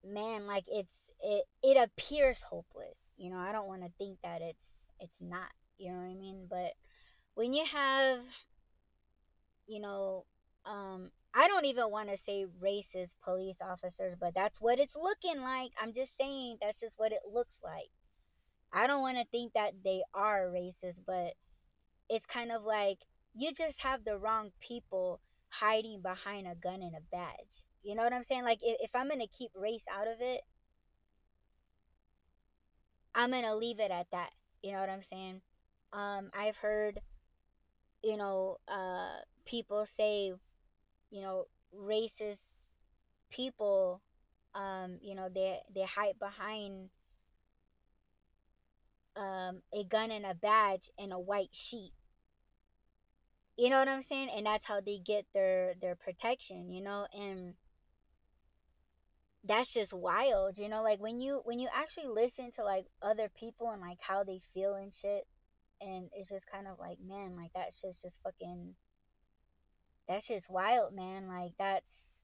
[0.04, 3.12] man like it's it it appears hopeless.
[3.16, 6.14] You know i don't want to think that it's it's not you know what i
[6.14, 6.46] mean?
[6.48, 6.72] But
[7.34, 8.20] when you have
[9.66, 10.24] you know
[10.66, 15.42] um I don't even want to say racist police officers, but that's what it's looking
[15.42, 15.72] like.
[15.80, 17.90] I'm just saying that's just what it looks like.
[18.72, 21.34] I don't want to think that they are racist, but
[22.08, 26.94] it's kind of like you just have the wrong people hiding behind a gun and
[26.94, 27.64] a badge.
[27.82, 28.44] You know what I'm saying?
[28.44, 30.42] Like if, if I'm gonna keep race out of it,
[33.14, 34.30] I'm gonna leave it at that.
[34.62, 35.42] You know what I'm saying?
[35.92, 37.00] Um, I've heard,
[38.02, 40.32] you know, uh, people say,
[41.10, 42.64] you know, racist
[43.30, 44.02] people,
[44.54, 46.90] um, you know, they they hide behind
[49.16, 51.92] um a gun and a badge and a white sheet.
[53.56, 54.28] You know what I'm saying?
[54.34, 57.54] And that's how they get their their protection, you know, and
[59.44, 63.28] that's just wild, you know, like when you when you actually listen to like other
[63.28, 65.26] people and like how they feel and shit,
[65.80, 68.74] and it's just kind of like, man, like that shit's just fucking
[70.08, 71.28] that's just wild, man.
[71.28, 72.22] Like that's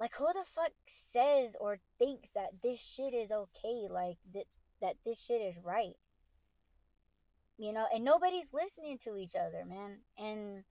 [0.00, 3.86] like who the fuck says or thinks that this shit is okay?
[3.88, 4.44] Like that
[4.80, 5.94] that this shit is right.
[7.56, 10.00] You know, and nobody's listening to each other, man.
[10.18, 10.64] And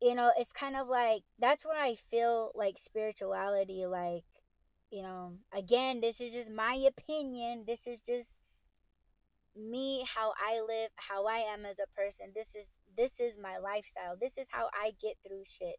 [0.00, 4.24] you know, it's kind of like that's where I feel like spirituality like
[4.90, 7.64] you know, again, this is just my opinion.
[7.66, 8.40] This is just
[9.56, 12.32] me how I live, how I am as a person.
[12.34, 14.16] This is this is my lifestyle.
[14.20, 15.76] This is how I get through shit.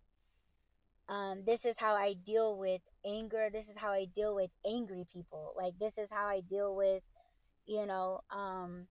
[1.08, 3.50] Um this is how I deal with anger.
[3.52, 5.54] This is how I deal with angry people.
[5.58, 7.04] Like this is how I deal with
[7.66, 8.88] you know, um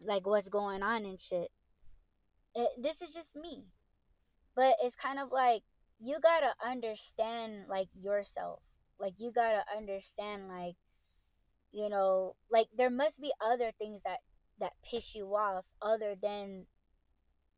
[0.00, 1.48] like what's going on and shit.
[2.54, 3.66] It, this is just me.
[4.54, 5.62] But it's kind of like
[5.98, 8.62] you got to understand like yourself.
[8.98, 10.76] Like you got to understand like
[11.72, 14.18] you know, like there must be other things that
[14.58, 16.66] that piss you off other than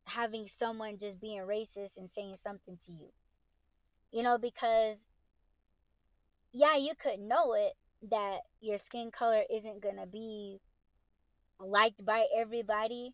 [0.08, 3.08] having someone just being racist and saying something to you.
[4.12, 5.06] You know, because
[6.52, 10.58] yeah, you could know it that your skin color isn't going to be
[11.60, 13.12] liked by everybody.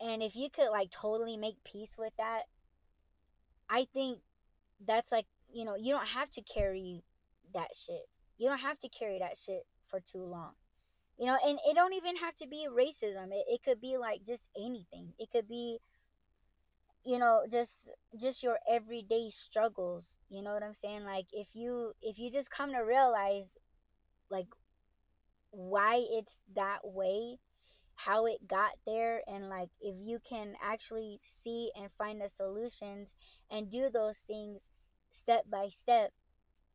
[0.00, 2.42] And if you could like totally make peace with that,
[3.68, 4.20] I think
[4.84, 7.02] that's like, you know, you don't have to carry
[7.54, 8.06] that shit.
[8.38, 10.52] You don't have to carry that shit for too long.
[11.18, 13.28] You know, and it don't even have to be racism.
[13.30, 15.12] It, it could be like just anything.
[15.18, 15.78] It could be
[17.04, 21.04] you know just just your everyday struggles you know what i'm saying?
[21.04, 23.56] Like if you if you just come to realize
[24.30, 24.46] like
[25.50, 27.38] why it's that way
[28.06, 33.14] how it got there and like if you can actually see and find the solutions
[33.50, 34.70] and do those things
[35.10, 36.12] step by step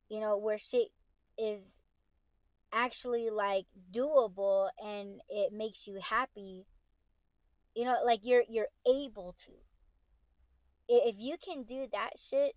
[0.09, 0.89] you know where shit
[1.37, 1.81] is
[2.73, 6.65] actually like doable and it makes you happy
[7.75, 9.51] you know like you're you're able to
[10.87, 12.53] if you can do that shit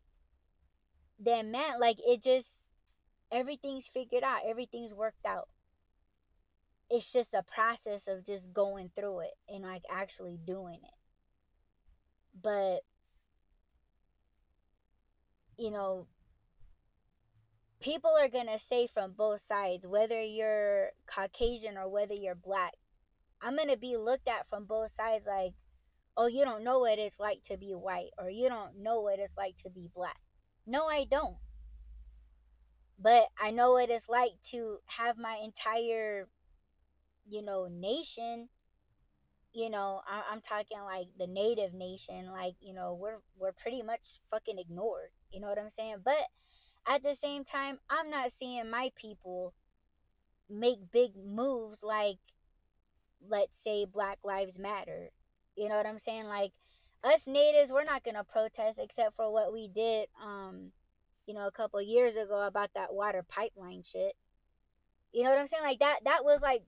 [1.19, 2.69] then man like it just
[3.33, 5.49] everything's figured out everything's worked out.
[6.91, 10.95] It's just a process of just going through it and like actually doing it.
[12.41, 12.81] But
[15.59, 16.07] you know
[17.81, 22.75] people are gonna say from both sides whether you're caucasian or whether you're black
[23.43, 25.55] i'm gonna be looked at from both sides like
[26.19, 29.21] oh you don't know what it's like to be white or you don't know what
[29.21, 30.21] it's like to be black.
[30.67, 31.37] No i don't.
[32.99, 36.29] But i know what it's like to have my entire
[37.29, 38.49] you know nation
[39.53, 43.83] you know I- i'm talking like the native nation like you know we're we're pretty
[43.83, 45.97] much fucking ignored you know what i'm saying?
[46.05, 46.29] But
[46.89, 49.55] at the same time i'm not seeing my people
[50.49, 52.19] make big moves like
[53.27, 55.11] let's say black lives matter
[55.59, 56.29] you know what i'm saying?
[56.29, 56.53] Like
[57.05, 60.73] us natives we're not gonna protest except for what we did um
[61.27, 64.15] you know a couple years ago about that water pipeline shit.
[65.13, 65.65] You know what i'm saying?
[65.65, 66.63] Like that that was like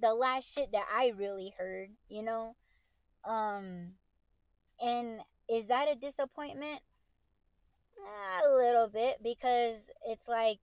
[0.00, 2.56] the last shit that i really heard you know?
[3.24, 3.92] Um
[4.84, 6.80] and is that a disappointment?
[8.44, 10.58] A little bit because it's like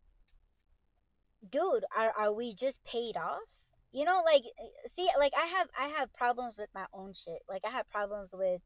[1.50, 3.61] dude are, are we just paid off
[3.92, 4.42] you know like
[4.86, 8.34] see like i have i have problems with my own shit like i have problems
[8.36, 8.62] with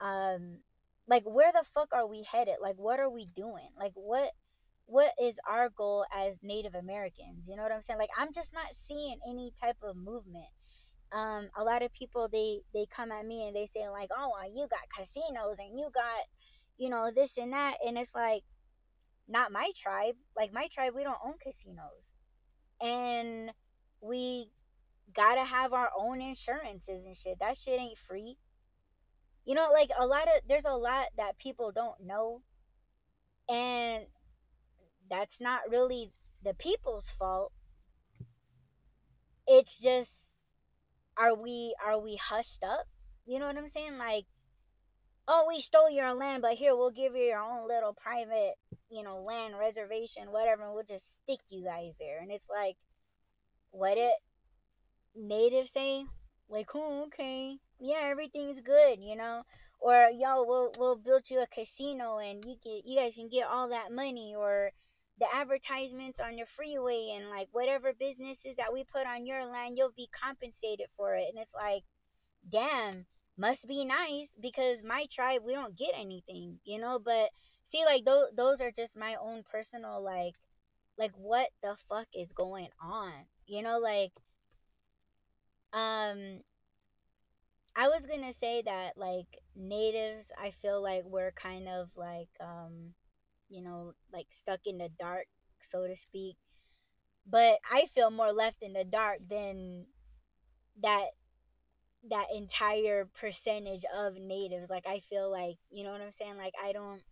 [0.00, 0.58] um
[1.08, 2.56] like where the fuck are we headed?
[2.62, 3.70] Like what are we doing?
[3.78, 4.30] Like what
[4.86, 7.48] what is our goal as native americans?
[7.48, 7.98] You know what i'm saying?
[7.98, 10.48] Like i'm just not seeing any type of movement.
[11.12, 14.32] Um a lot of people they they come at me and they say like oh
[14.54, 16.26] you got casinos and you got
[16.78, 18.42] you know this and that and it's like
[19.26, 20.16] not my tribe.
[20.36, 22.12] Like my tribe we don't own casinos.
[22.82, 23.52] And
[24.04, 24.50] we
[25.14, 27.38] gotta have our own insurances and shit.
[27.40, 28.36] That shit ain't free.
[29.46, 32.42] You know like a lot of there's a lot that people don't know.
[33.48, 34.06] And
[35.10, 36.10] that's not really
[36.42, 37.52] the people's fault.
[39.46, 40.42] It's just
[41.16, 42.86] are we are we hushed up?
[43.26, 43.98] You know what i'm saying?
[43.98, 44.26] Like
[45.26, 48.54] oh, we stole your land, but here we'll give you your own little private,
[48.90, 52.20] you know, land reservation, whatever, and we'll just stick you guys there.
[52.20, 52.76] And it's like,
[53.74, 54.14] what it
[55.14, 56.06] natives say,
[56.48, 59.42] like, oh, okay, yeah, everything's good, you know,
[59.80, 63.46] or yo, we'll we'll build you a casino and you get you guys can get
[63.46, 64.70] all that money, or
[65.18, 69.76] the advertisements on your freeway and like whatever businesses that we put on your land,
[69.76, 71.26] you'll be compensated for it.
[71.32, 71.84] And it's like,
[72.48, 73.06] damn,
[73.36, 76.98] must be nice because my tribe we don't get anything, you know.
[76.98, 77.30] But
[77.62, 80.34] see, like those those are just my own personal like,
[80.98, 84.12] like what the fuck is going on, you know, like,
[85.72, 86.40] um.
[87.76, 92.94] I was gonna say that like natives, I feel like we're kind of like um
[93.48, 95.26] you know, like stuck in the dark,
[95.60, 96.36] so to speak.
[97.26, 99.86] But I feel more left in the dark than
[100.82, 101.08] that
[102.08, 104.70] that entire percentage of natives.
[104.70, 106.36] Like I feel like, you know what I'm saying?
[106.38, 107.02] Like I don't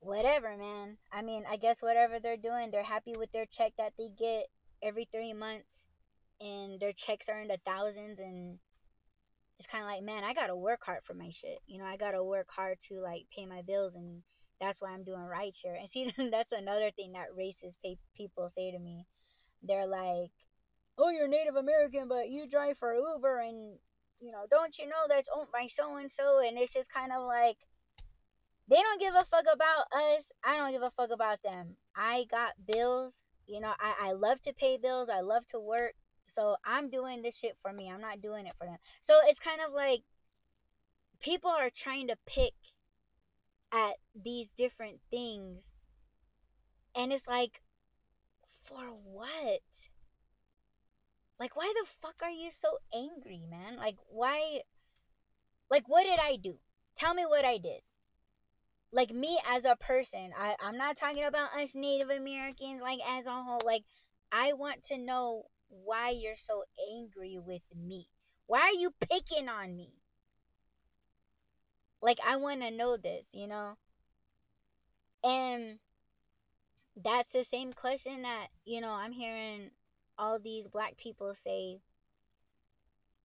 [0.00, 0.98] whatever, man.
[1.12, 4.46] I mean, I guess whatever they're doing, they're happy with their check that they get
[4.82, 5.86] every 3 months
[6.40, 8.58] and their checks are in the thousands and
[9.58, 11.58] it's kind of like, man, I got to work hard for my shit.
[11.66, 14.22] You know, I got to work hard to like pay my bills and
[14.60, 15.78] that's why I'm doing right rideshare.
[15.78, 17.76] And see, that's another thing that racist
[18.16, 19.06] people say to me.
[19.62, 20.32] They're like,
[21.00, 23.78] oh, you're Native American, but you drive for Uber, and,
[24.20, 26.40] you know, don't you know that's owned by so and so?
[26.46, 27.56] And it's just kind of like,
[28.70, 30.32] they don't give a fuck about us.
[30.46, 31.76] I don't give a fuck about them.
[31.96, 33.24] I got bills.
[33.46, 35.10] You know, I, I love to pay bills.
[35.10, 35.94] I love to work.
[36.26, 37.90] So I'm doing this shit for me.
[37.90, 38.78] I'm not doing it for them.
[39.00, 40.02] So it's kind of like
[41.20, 42.54] people are trying to pick
[43.72, 45.72] at these different things.
[46.96, 47.62] And it's like,
[48.46, 49.88] for what?
[51.38, 53.76] Like, why the fuck are you so angry, man?
[53.76, 54.60] Like, why?
[55.70, 56.58] Like, what did I do?
[56.94, 57.80] Tell me what I did.
[58.92, 63.26] Like, me as a person, I, I'm not talking about us Native Americans, like, as
[63.26, 63.62] a whole.
[63.64, 63.84] Like,
[64.32, 68.08] I want to know why you're so angry with me.
[68.46, 69.94] Why are you picking on me?
[72.02, 73.76] Like, I want to know this, you know?
[75.22, 75.78] And
[76.96, 79.70] that's the same question that, you know, I'm hearing
[80.18, 81.80] all these black people say,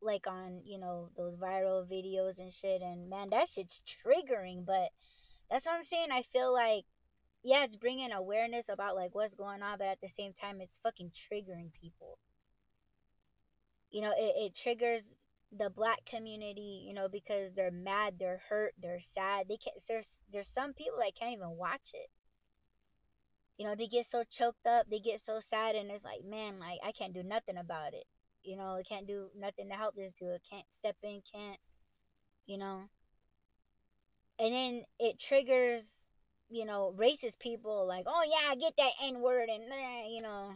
[0.01, 2.81] like on, you know, those viral videos and shit.
[2.81, 4.65] And man, that shit's triggering.
[4.65, 4.89] But
[5.49, 6.09] that's what I'm saying.
[6.11, 6.85] I feel like,
[7.43, 10.77] yeah, it's bringing awareness about like what's going on, but at the same time, it's
[10.77, 12.17] fucking triggering people.
[13.91, 15.15] You know, it, it triggers
[15.51, 19.47] the black community, you know, because they're mad, they're hurt, they're sad.
[19.47, 19.79] They can't.
[19.87, 22.09] There's there's some people that can't even watch it.
[23.57, 26.59] You know, they get so choked up, they get so sad, and it's like, man,
[26.59, 28.05] like I can't do nothing about it.
[28.43, 30.41] You know, I can't do nothing to help this dude.
[30.49, 31.59] Can't step in, can't,
[32.45, 32.89] you know.
[34.39, 36.05] And then it triggers,
[36.49, 39.63] you know, racist people like, oh yeah, I get that N word and
[40.09, 40.55] you know,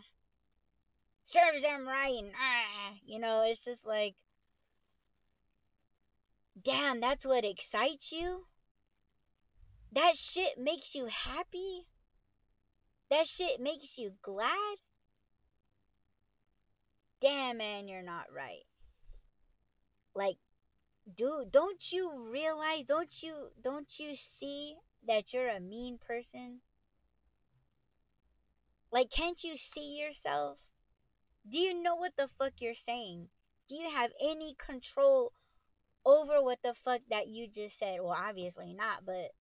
[1.23, 4.15] serves them right and ah, you know, it's just like
[6.61, 8.45] Damn, that's what excites you?
[9.91, 11.87] That shit makes you happy?
[13.09, 14.77] That shit makes you glad?
[17.21, 18.63] Damn, man, you're not right.
[20.15, 20.37] Like,
[21.15, 24.75] dude, don't you realize, don't you, don't you see
[25.07, 26.61] that you're a mean person?
[28.91, 30.69] Like, can't you see yourself?
[31.47, 33.27] Do you know what the fuck you're saying?
[33.67, 35.31] Do you have any control
[36.05, 37.99] over what the fuck that you just said.
[38.01, 39.31] Well, obviously not, but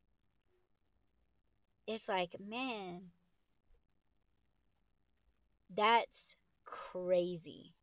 [1.87, 3.11] it's like, man,
[5.75, 7.75] that's crazy.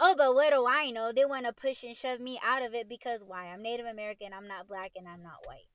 [0.00, 1.12] Oh, but what do I know?
[1.12, 3.46] They want to push and shove me out of it because why?
[3.46, 5.68] I'm Native American, I'm not black, and I'm not white.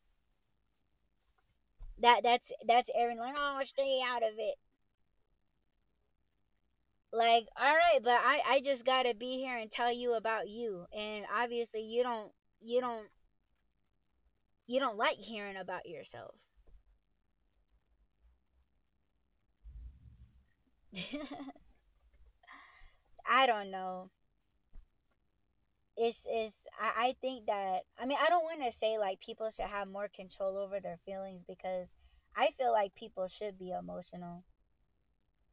[1.98, 4.56] That that's that's Aaron like, oh, stay out of it.
[7.12, 10.50] Like, all right, but I I just got to be here and tell you about
[10.50, 10.86] you.
[10.96, 13.08] And obviously you don't you don't
[14.68, 16.48] you don't like hearing about yourself.
[23.28, 24.10] I don't know.
[25.98, 29.50] It's it's I, I think that I mean I don't want to say like people
[29.50, 31.96] should have more control over their feelings because
[32.36, 34.44] I feel like people should be emotional.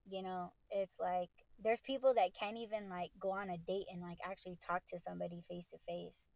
[0.08, 1.30] You know, it's like
[1.62, 4.98] there's people that can't even like go on a date and like actually talk to
[4.98, 6.26] somebody face to face.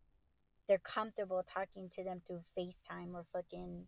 [0.69, 3.87] They're comfortable talking to them through FaceTime or fucking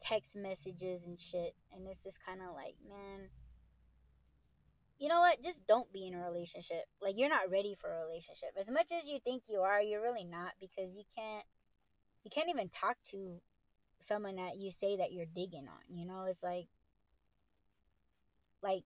[0.00, 1.54] text messages and shit.
[1.72, 3.28] And it's just kind of like, man,
[5.00, 5.42] you know what?
[5.42, 6.84] Just don't be in a relationship.
[7.02, 8.50] Like you're not ready for a relationship.
[8.58, 11.46] As much as you think you are, you're really not because you can't
[12.22, 13.40] you can't even talk to
[13.98, 15.80] someone that you say that you're digging on.
[15.88, 16.66] You know, it's like
[18.62, 18.84] like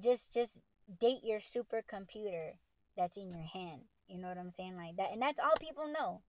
[0.00, 0.60] just just
[1.00, 2.58] date your supercomputer
[2.94, 3.84] that's in your hand.
[4.06, 4.76] You know what I'm saying?
[4.76, 6.20] Like that and that's all people know.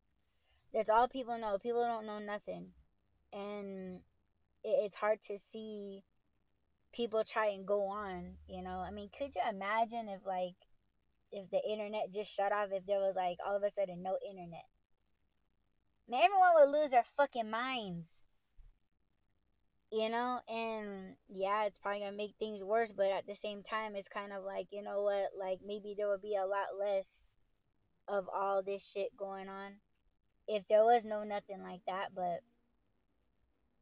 [0.74, 1.58] That's all people know.
[1.62, 2.70] People don't know nothing.
[3.34, 4.00] And
[4.64, 6.04] it's hard to see
[6.94, 8.84] people try and go on, you know.
[8.86, 10.56] I mean, could you imagine if like
[11.32, 14.18] if the internet just shut off if there was like all of a sudden no
[14.28, 14.66] internet?
[16.08, 18.24] Man, everyone would lose their fucking minds.
[19.92, 23.96] You know, and yeah, it's probably gonna make things worse, but at the same time,
[23.96, 27.36] it's kind of like, you know what, like maybe there would be a lot less
[28.08, 29.78] of all this shit going on
[30.48, 32.42] if there was no nothing like that, but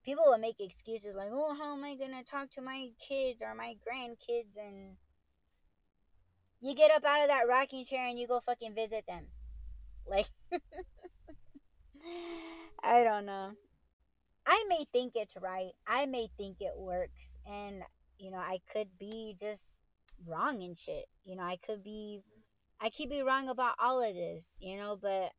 [0.04, 3.56] people will make excuses like, oh, how am I gonna talk to my kids or
[3.56, 4.58] my grandkids?
[4.58, 4.98] And
[6.60, 9.28] you get up out of that rocking chair and you go fucking visit them.
[10.08, 10.28] Like,
[12.84, 13.52] I don't know.
[14.46, 15.72] I may think it's right.
[15.88, 17.38] I may think it works.
[17.46, 17.84] And,
[18.18, 19.80] you know, I could be just
[20.28, 21.06] wrong and shit.
[21.24, 22.22] You know, I could be,
[22.80, 25.32] I could be wrong about all of this, you know, but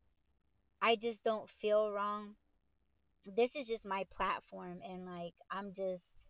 [0.81, 2.37] I just don't feel wrong
[3.25, 6.29] this is just my platform and like I'm just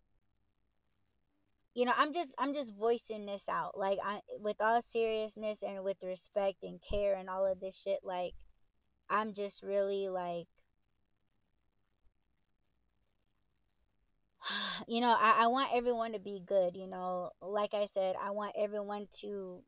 [1.75, 3.77] you know, I'm just I'm just voicing this out.
[3.77, 7.99] Like I with all seriousness and with respect and care and all of this shit
[8.03, 8.33] like
[9.09, 10.47] I'm just really like
[14.87, 17.31] you know, I, I want everyone to be good, you know.
[17.41, 19.63] Like I said, I want everyone to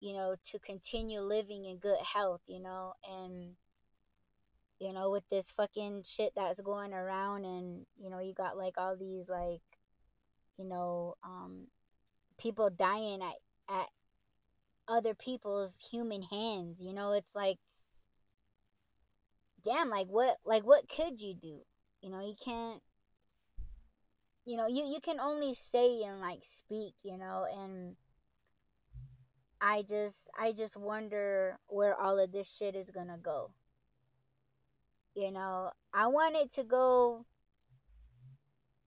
[0.00, 3.54] you know, to continue living in good health, you know, and
[4.78, 8.74] you know, with this fucking shit that's going around and, you know, you got like
[8.76, 9.62] all these like,
[10.56, 11.68] you know, um
[12.38, 13.36] people dying at
[13.74, 13.88] at
[14.88, 17.58] other people's human hands, you know, it's like
[19.64, 21.62] damn, like what like what could you do?
[22.02, 22.82] You know, you can't
[24.44, 27.96] you know, you you can only say and like speak, you know, and
[29.60, 33.50] I just I just wonder where all of this shit is going to go.
[35.16, 37.24] You know, I wanted to go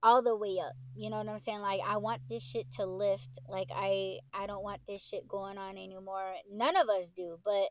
[0.04, 0.74] all the way up.
[0.96, 1.62] You know what I'm saying?
[1.62, 3.40] Like I want this shit to lift.
[3.48, 6.36] Like I I don't want this shit going on anymore.
[6.50, 7.70] None of us do, but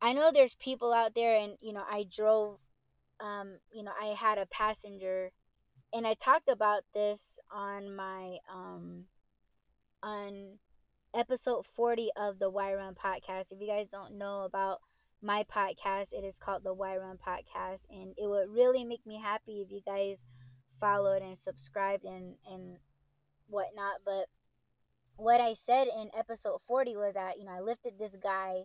[0.00, 2.60] I know there's people out there and you know, I drove
[3.18, 5.32] um, you know, I had a passenger
[5.92, 9.06] and I talked about this on my um
[10.00, 10.58] on
[11.12, 13.50] episode 40 of the Why Run podcast.
[13.50, 14.78] If you guys don't know about
[15.22, 16.12] my podcast.
[16.12, 19.70] It is called the Why Run Podcast, and it would really make me happy if
[19.70, 20.24] you guys
[20.68, 22.78] followed and subscribed and and
[23.48, 24.00] whatnot.
[24.04, 24.26] But
[25.16, 28.64] what I said in episode forty was that you know I lifted this guy,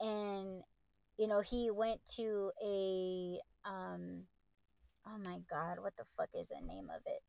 [0.00, 0.62] and
[1.18, 4.24] you know he went to a um,
[5.06, 7.22] oh my god, what the fuck is the name of it?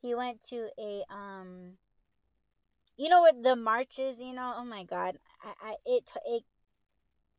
[0.00, 1.78] He went to a um
[2.96, 6.42] you know what the marches you know oh my god i, I it it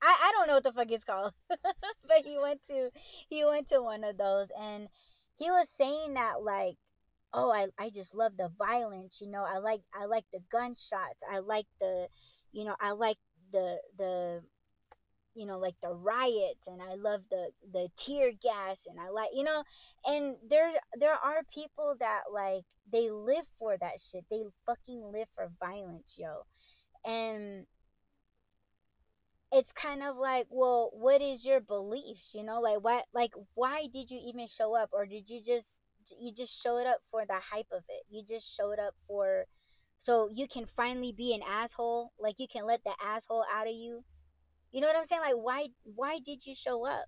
[0.04, 1.34] I, I don't know what the fuck it's called.
[1.50, 2.90] but he went to
[3.30, 4.90] he went to one of those and
[5.38, 6.76] he was saying that like
[7.34, 11.24] oh I, I just love the violence you know i like i like the gunshots
[11.32, 12.08] i like the
[12.52, 13.18] you know i like
[13.52, 14.44] the the
[15.36, 19.30] you know like the riots and i love the the tear gas and i like
[19.34, 19.64] you know
[20.06, 25.28] and there's there are people that like they live for that shit they fucking live
[25.30, 26.44] for violence yo
[27.06, 27.66] and
[29.54, 33.88] it's kind of like well what is your beliefs you know like what like why
[33.92, 34.90] did you even show up?
[34.92, 35.80] Or did you just
[36.20, 38.04] you just showed up for the hype of it.
[38.10, 39.46] You just showed up for
[39.98, 43.74] so you can finally be an asshole like you can let the asshole out of
[43.74, 44.04] you.
[44.72, 45.22] You know what i'm saying?
[45.22, 47.06] Like why why did you show up?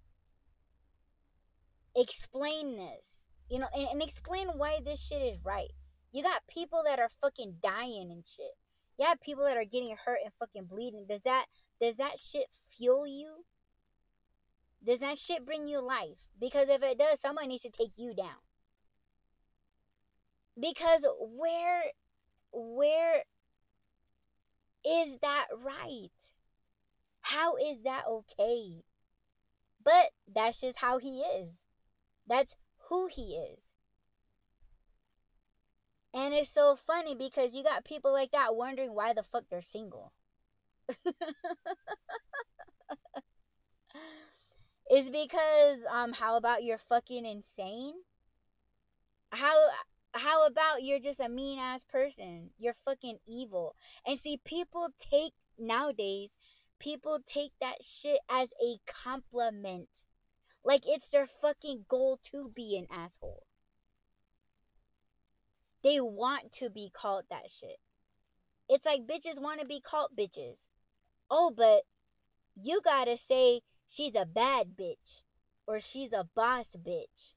[1.95, 5.73] Explain this you know and, and explain why this shit is right.
[6.11, 8.53] You got people that are fucking dying and shit.
[8.97, 11.05] You have people that are getting hurt and fucking bleeding.
[11.09, 11.47] Does that
[11.79, 13.45] does that shit fuel you?
[14.83, 16.27] Does that shit bring you life?
[16.39, 18.43] Because if it does, someone needs to take you down.
[20.59, 21.83] Because where
[22.53, 23.23] where
[24.87, 26.09] is that right?
[27.21, 28.83] How is that okay?
[29.83, 31.65] But that's just how he is.
[32.27, 32.55] That's
[32.89, 33.73] who he is.
[36.13, 39.59] And it's so funny because you got people like that wondering why the fuck they're
[39.59, 40.13] single.
[44.91, 47.95] Is because um how about you're fucking insane?
[49.31, 49.69] How
[50.13, 52.51] how about you're just a mean ass person?
[52.57, 53.75] You're fucking evil.
[54.05, 56.37] And see, people take nowadays,
[56.79, 60.05] people take that shit as a compliment.
[60.63, 63.43] Like it's their fucking goal to be an asshole.
[65.83, 67.77] They want to be called that shit.
[68.67, 70.67] It's like bitches want to be called bitches.
[71.29, 71.81] Oh, but
[72.55, 75.23] you gotta say she's a bad bitch
[75.67, 77.35] or she's a boss bitch.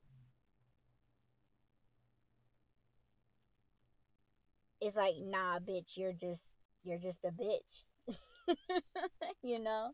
[4.81, 7.85] It's like, nah, bitch, you're just you're just a bitch.
[9.43, 9.93] you know?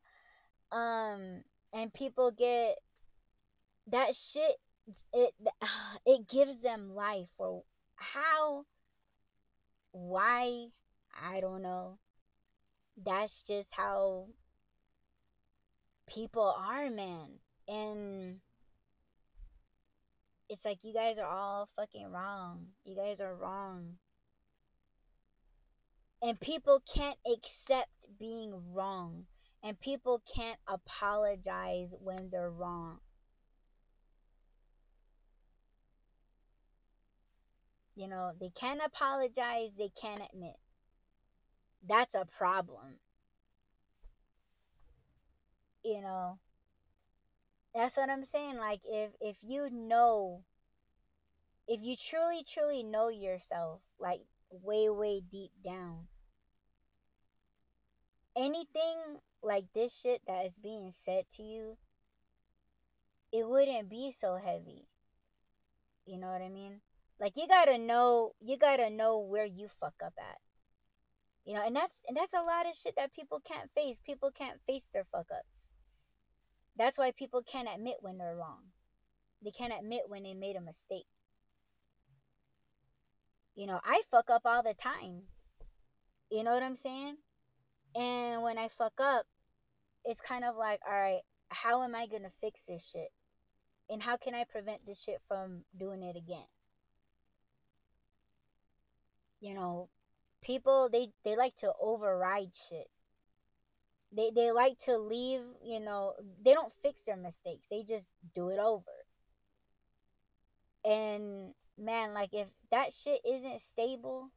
[0.73, 1.43] Um
[1.73, 2.77] and people get
[3.87, 4.57] that shit
[5.13, 5.33] it
[6.07, 7.63] it gives them life or
[7.97, 8.65] how
[9.93, 10.67] why
[11.21, 11.99] I don't know.
[12.97, 14.29] That's just how
[16.07, 17.41] people are, man.
[17.67, 18.41] And
[20.49, 22.69] it's like you guys are all fucking wrong.
[22.85, 23.95] You guys are wrong.
[26.23, 29.27] And people can't accept being wrong.
[29.63, 33.01] And people can't apologize when they're wrong.
[37.97, 40.57] You know, they can't apologize, they can't admit.
[41.87, 42.99] That's a problem.
[45.85, 46.39] You know,
[47.75, 48.57] that's what I'm saying.
[48.57, 50.45] Like if if you know
[51.69, 54.21] if you truly truly know yourself like
[54.51, 56.07] way way deep down
[58.37, 61.77] anything like this shit that is being said to you
[63.33, 64.87] it wouldn't be so heavy.
[66.07, 66.83] You know what I mean?
[67.19, 70.39] Like you gotta know you gotta know where you fuck up at.
[71.45, 74.01] You know, and that's and that's a lot of shit that people can't face.
[74.01, 75.67] People can't face their fuck ups.
[76.77, 78.73] That's why people can't admit when they're wrong.
[79.43, 81.07] They can't admit when they made a mistake.
[83.55, 85.25] You know, I fuck up all the time.
[86.31, 87.19] You know what I'm saying?
[87.95, 89.27] And when I fuck up,
[90.05, 91.21] it's kind of like, all right,
[91.51, 93.13] how am I going to fix this shit?
[93.89, 96.49] And how can I prevent this shit from doing it again?
[99.41, 99.91] You know,
[100.45, 102.89] people they they like to override shit.
[104.13, 106.15] They they like to leave, you know,
[106.45, 107.69] they don't fix their mistakes.
[107.69, 109.07] They just do it over.
[110.85, 114.31] And man, like if that shit isn't stable,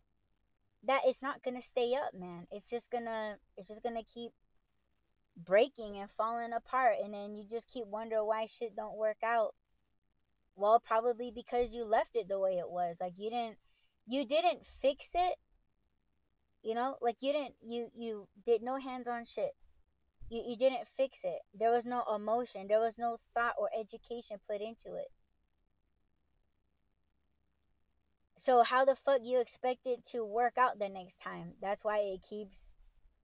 [0.84, 2.48] that it's not gonna stay up, man.
[2.50, 4.32] It's just gonna it's just gonna keep
[5.36, 9.54] breaking and falling apart and then you just keep wondering why shit don't work out.
[10.56, 12.98] Well, probably because you left it the way it was.
[13.00, 13.58] Like you didn't
[14.08, 15.36] you didn't fix it.
[16.68, 19.52] You know, like you didn't you you did no hands-on shit.
[20.30, 21.40] You you didn't fix it.
[21.58, 25.08] There was no emotion, there was no thought or education put into it.
[28.36, 31.54] So how the fuck you expect it to work out the next time?
[31.62, 32.74] That's why it keeps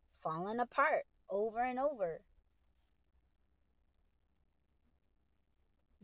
[0.10, 2.22] falling apart over and over.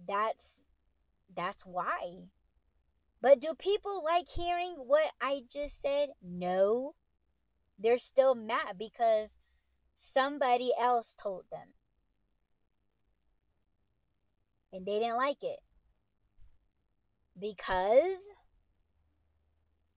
[0.05, 0.65] That's
[1.33, 2.31] that's why.
[3.21, 6.09] But do people like hearing what I just said?
[6.21, 6.95] No.
[7.79, 9.37] They're still mad because
[9.95, 11.69] somebody else told them.
[14.73, 15.59] And they didn't like it.
[17.39, 18.33] Because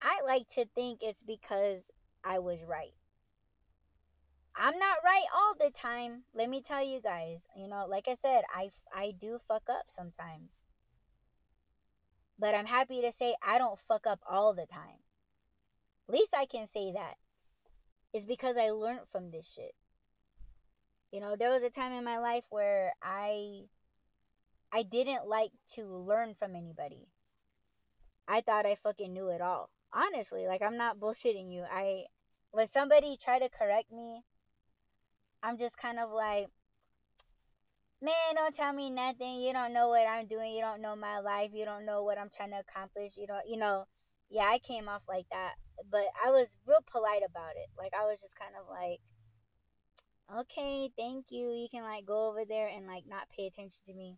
[0.01, 1.91] I like to think it's because
[2.23, 2.95] I was right.
[4.55, 6.23] I'm not right all the time.
[6.33, 7.47] Let me tell you guys.
[7.57, 10.63] You know, like I said, I, I do fuck up sometimes.
[12.39, 14.99] But I'm happy to say I don't fuck up all the time.
[16.07, 17.15] Least I can say that
[18.13, 19.73] is because I learned from this shit.
[21.11, 23.63] You know, there was a time in my life where I
[24.71, 27.09] I didn't like to learn from anybody.
[28.27, 29.69] I thought I fucking knew it all.
[29.93, 31.65] Honestly like i'm not bullshitting you.
[31.71, 32.05] I
[32.51, 34.21] when somebody try to correct me
[35.43, 36.47] i'm just kind of like
[38.01, 39.41] man don't tell me nothing.
[39.41, 40.53] You don't know what i'm doing.
[40.53, 41.51] You don't know my life.
[41.53, 43.17] You don't know what i'm trying to accomplish.
[43.17, 43.85] You don't you know
[44.33, 45.53] yeah i came off like that
[45.89, 48.99] but i was real polite about it like i was just kind of like
[50.35, 53.93] okay thank you you can like go over there and like not pay attention to
[53.93, 54.17] me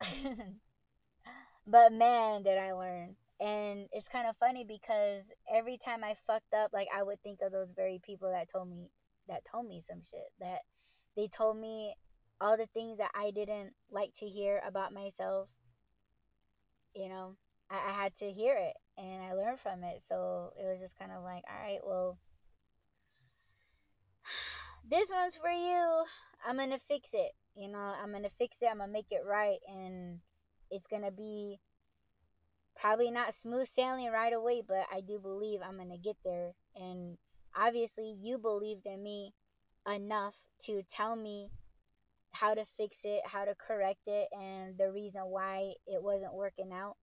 [1.70, 3.14] But man, did I learn.
[3.40, 7.38] And it's kind of funny because every time I fucked up, like I would think
[7.42, 8.90] of those very people that told me
[9.28, 10.62] that told me some shit that
[11.16, 11.94] they told me
[12.40, 15.54] all the things that I didn't like to hear about myself.
[16.94, 17.36] You know,
[17.70, 20.00] I, I had to hear it and I learned from it.
[20.00, 22.18] So it was just kind of like, all right, well,
[24.88, 26.04] this one's for you.
[26.46, 27.32] I'm going to fix it.
[27.54, 28.68] You know, I'm going to fix it.
[28.70, 29.58] I'm going to make it right.
[29.68, 30.20] And
[30.70, 31.58] it's gonna be
[32.80, 36.52] probably not smooth sailing right away, but I do believe I'm going to get there.
[36.74, 37.18] And
[37.56, 39.34] obviously, you believed in me
[39.90, 41.50] enough to tell me
[42.32, 46.70] how to fix it, how to correct it, and the reason why it wasn't working
[46.72, 46.96] out.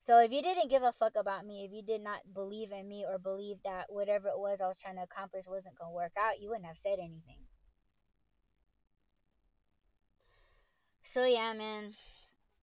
[0.00, 2.88] So if you didn't give a fuck about me, if you did not believe in
[2.88, 5.94] me or believe that whatever it was I was trying to accomplish wasn't going to
[5.94, 7.44] work out, you wouldn't have said anything.
[11.02, 11.92] So yeah, man.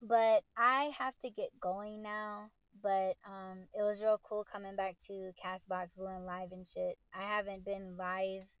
[0.02, 2.50] But I have to get going now.
[2.82, 6.96] But um it was real cool coming back to Castbox going live and shit.
[7.14, 8.56] I haven't been live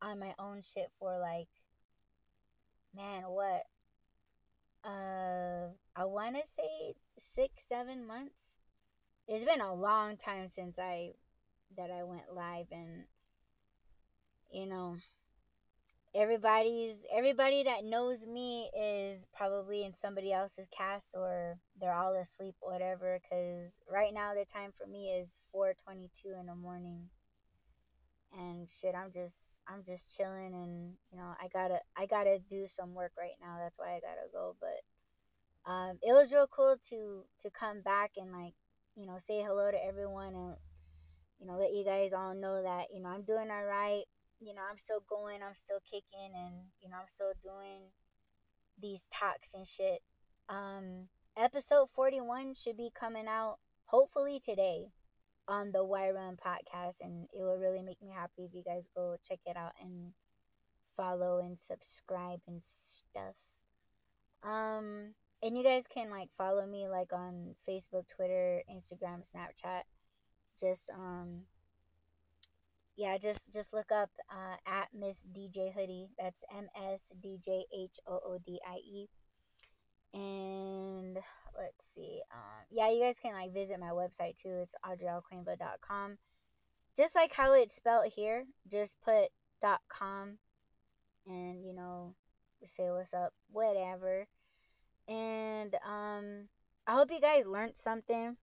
[0.00, 1.48] on my own shit for like
[2.94, 3.64] man, what?
[4.84, 8.56] Uh I wanna say six, seven months.
[9.26, 11.12] It's been a long time since I
[11.76, 13.04] that I went live and
[14.52, 14.96] you know
[16.14, 22.54] everybody's everybody that knows me is probably in somebody else's cast or they're all asleep
[22.60, 27.08] whatever because right now the time for me is 4.22 in the morning
[28.32, 32.66] and shit i'm just i'm just chilling and you know i gotta i gotta do
[32.66, 34.82] some work right now that's why i gotta go but
[35.66, 38.54] um it was real cool to to come back and like
[38.94, 40.56] you know say hello to everyone and
[41.40, 44.04] you know let you guys all know that you know i'm doing all right
[44.44, 47.90] you know, I'm still going, I'm still kicking, and you know, I'm still doing
[48.80, 50.00] these talks and shit.
[50.48, 53.56] Um, episode 41 should be coming out
[53.86, 54.88] hopefully today
[55.48, 58.88] on the Why Run podcast, and it will really make me happy if you guys
[58.94, 60.12] go check it out and
[60.84, 63.62] follow and subscribe and stuff.
[64.42, 69.82] Um, and you guys can like follow me like on Facebook, Twitter, Instagram, Snapchat.
[70.58, 71.42] Just um
[72.96, 76.08] yeah, just just look up uh, at Miss DJ Hoodie.
[76.18, 79.08] That's M S D J H O O D I E.
[80.14, 81.18] And
[81.58, 82.20] let's see.
[82.32, 84.60] Um, yeah, you guys can like visit my website too.
[84.62, 86.18] It's audreyalquinva.com.
[86.96, 89.30] Just like how it's spelled here, just put
[89.60, 90.38] dot com
[91.26, 92.14] and you know
[92.62, 94.28] say what's up, whatever.
[95.08, 96.48] And um
[96.86, 98.36] I hope you guys learned something.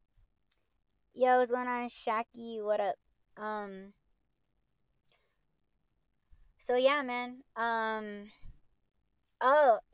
[1.13, 2.63] Yo, what's going on, Shaki?
[2.63, 2.95] What up?
[3.37, 3.93] Um
[6.57, 7.41] so yeah, man.
[7.55, 8.31] Um
[9.41, 9.79] oh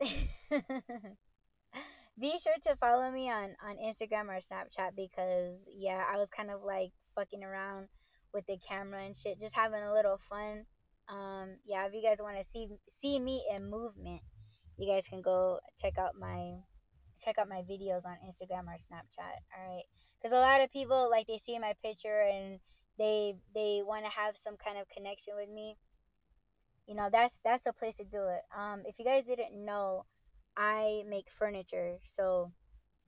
[2.20, 6.50] be sure to follow me on on Instagram or Snapchat because yeah, I was kind
[6.50, 7.88] of like fucking around
[8.34, 10.66] with the camera and shit, just having a little fun.
[11.08, 14.22] Um yeah, if you guys want to see see me in movement,
[14.78, 16.60] you guys can go check out my
[17.18, 19.42] check out my videos on Instagram or Snapchat.
[19.56, 19.84] All right,
[20.16, 22.60] because a lot of people like they see my picture and
[22.98, 25.76] they they want to have some kind of connection with me.
[26.86, 28.42] You know that's that's the place to do it.
[28.56, 30.06] Um if you guys didn't know
[30.56, 31.98] i make furniture.
[32.02, 32.52] So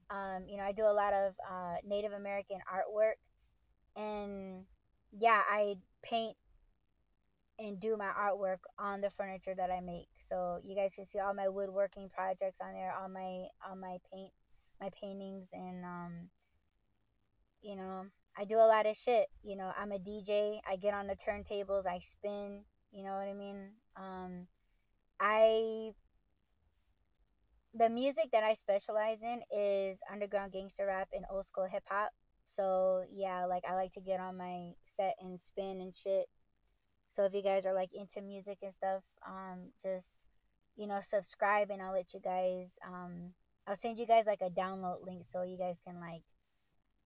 [0.09, 3.19] um you know i do a lot of uh native american artwork.
[3.95, 4.65] And
[5.17, 6.35] yeah i paint
[7.61, 11.19] and do my artwork on the furniture that i make so you guys can see
[11.19, 14.31] all my woodworking projects on there all my all my paint
[14.79, 16.29] my paintings and um
[17.61, 18.05] you know
[18.37, 21.15] i do a lot of shit you know i'm a dj i get on the
[21.15, 23.71] turntables i spin you know what I mean?
[23.95, 24.47] Um,
[25.19, 25.91] I
[27.73, 32.11] the music that I specialize in is underground gangster rap and old school hip hop.
[32.45, 36.25] So yeah, like I like to get on my set and spin and shit.
[37.11, 40.27] So if you guys are like into music and stuff, um, just
[40.77, 43.33] you know subscribe and I'll let you guys um
[43.67, 46.21] I'll send you guys like a download link so you guys can like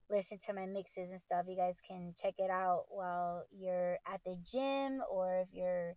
[0.08, 1.46] listen to my mixes and stuff.
[1.48, 5.96] You guys can check it out while you're at the gym or if you're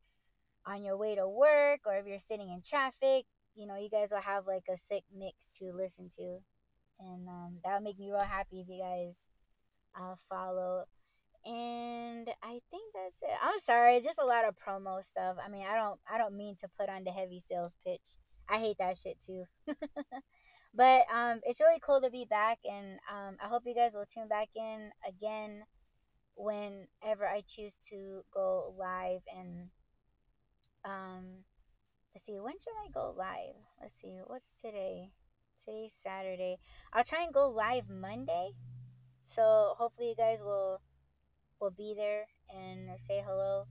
[0.65, 3.27] on your way to work or if you're sitting in traffic.
[3.55, 6.39] You know, you guys will have like a sick mix to listen to.
[6.99, 9.27] And um, that would make me real happy if you guys
[9.95, 10.87] uh, follow.
[11.49, 13.39] And I think that's it.
[13.43, 15.37] I'm sorry, just a lot of promo stuff.
[15.43, 18.17] I mean, I don't I don't mean to put on the heavy sales pitch.
[18.49, 19.45] I hate that shit too.
[20.75, 24.07] But um, it's really cool to be back, and um, I hope you guys will
[24.07, 25.63] tune back in again
[26.37, 29.23] whenever I choose to go live.
[29.35, 29.71] And
[30.85, 31.45] um,
[32.15, 33.57] let's see, when should I go live?
[33.81, 35.11] Let's see, what's today?
[35.59, 36.59] Today's Saturday.
[36.93, 38.51] I'll try and go live Monday.
[39.23, 40.81] So hopefully you guys will
[41.61, 43.67] will be there and say hello.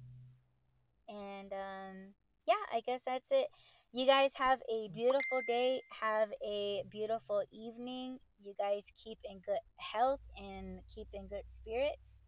[1.08, 2.14] And um,
[2.48, 3.48] yeah, I guess that's it.
[3.94, 5.82] You guys have a beautiful day.
[6.02, 8.20] Have a beautiful evening.
[8.44, 12.22] You guys keep in good health and keep in good spirits.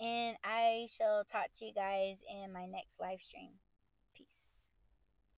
[0.00, 3.60] And I shall talk to you guys in my next live stream.
[4.14, 4.59] Peace.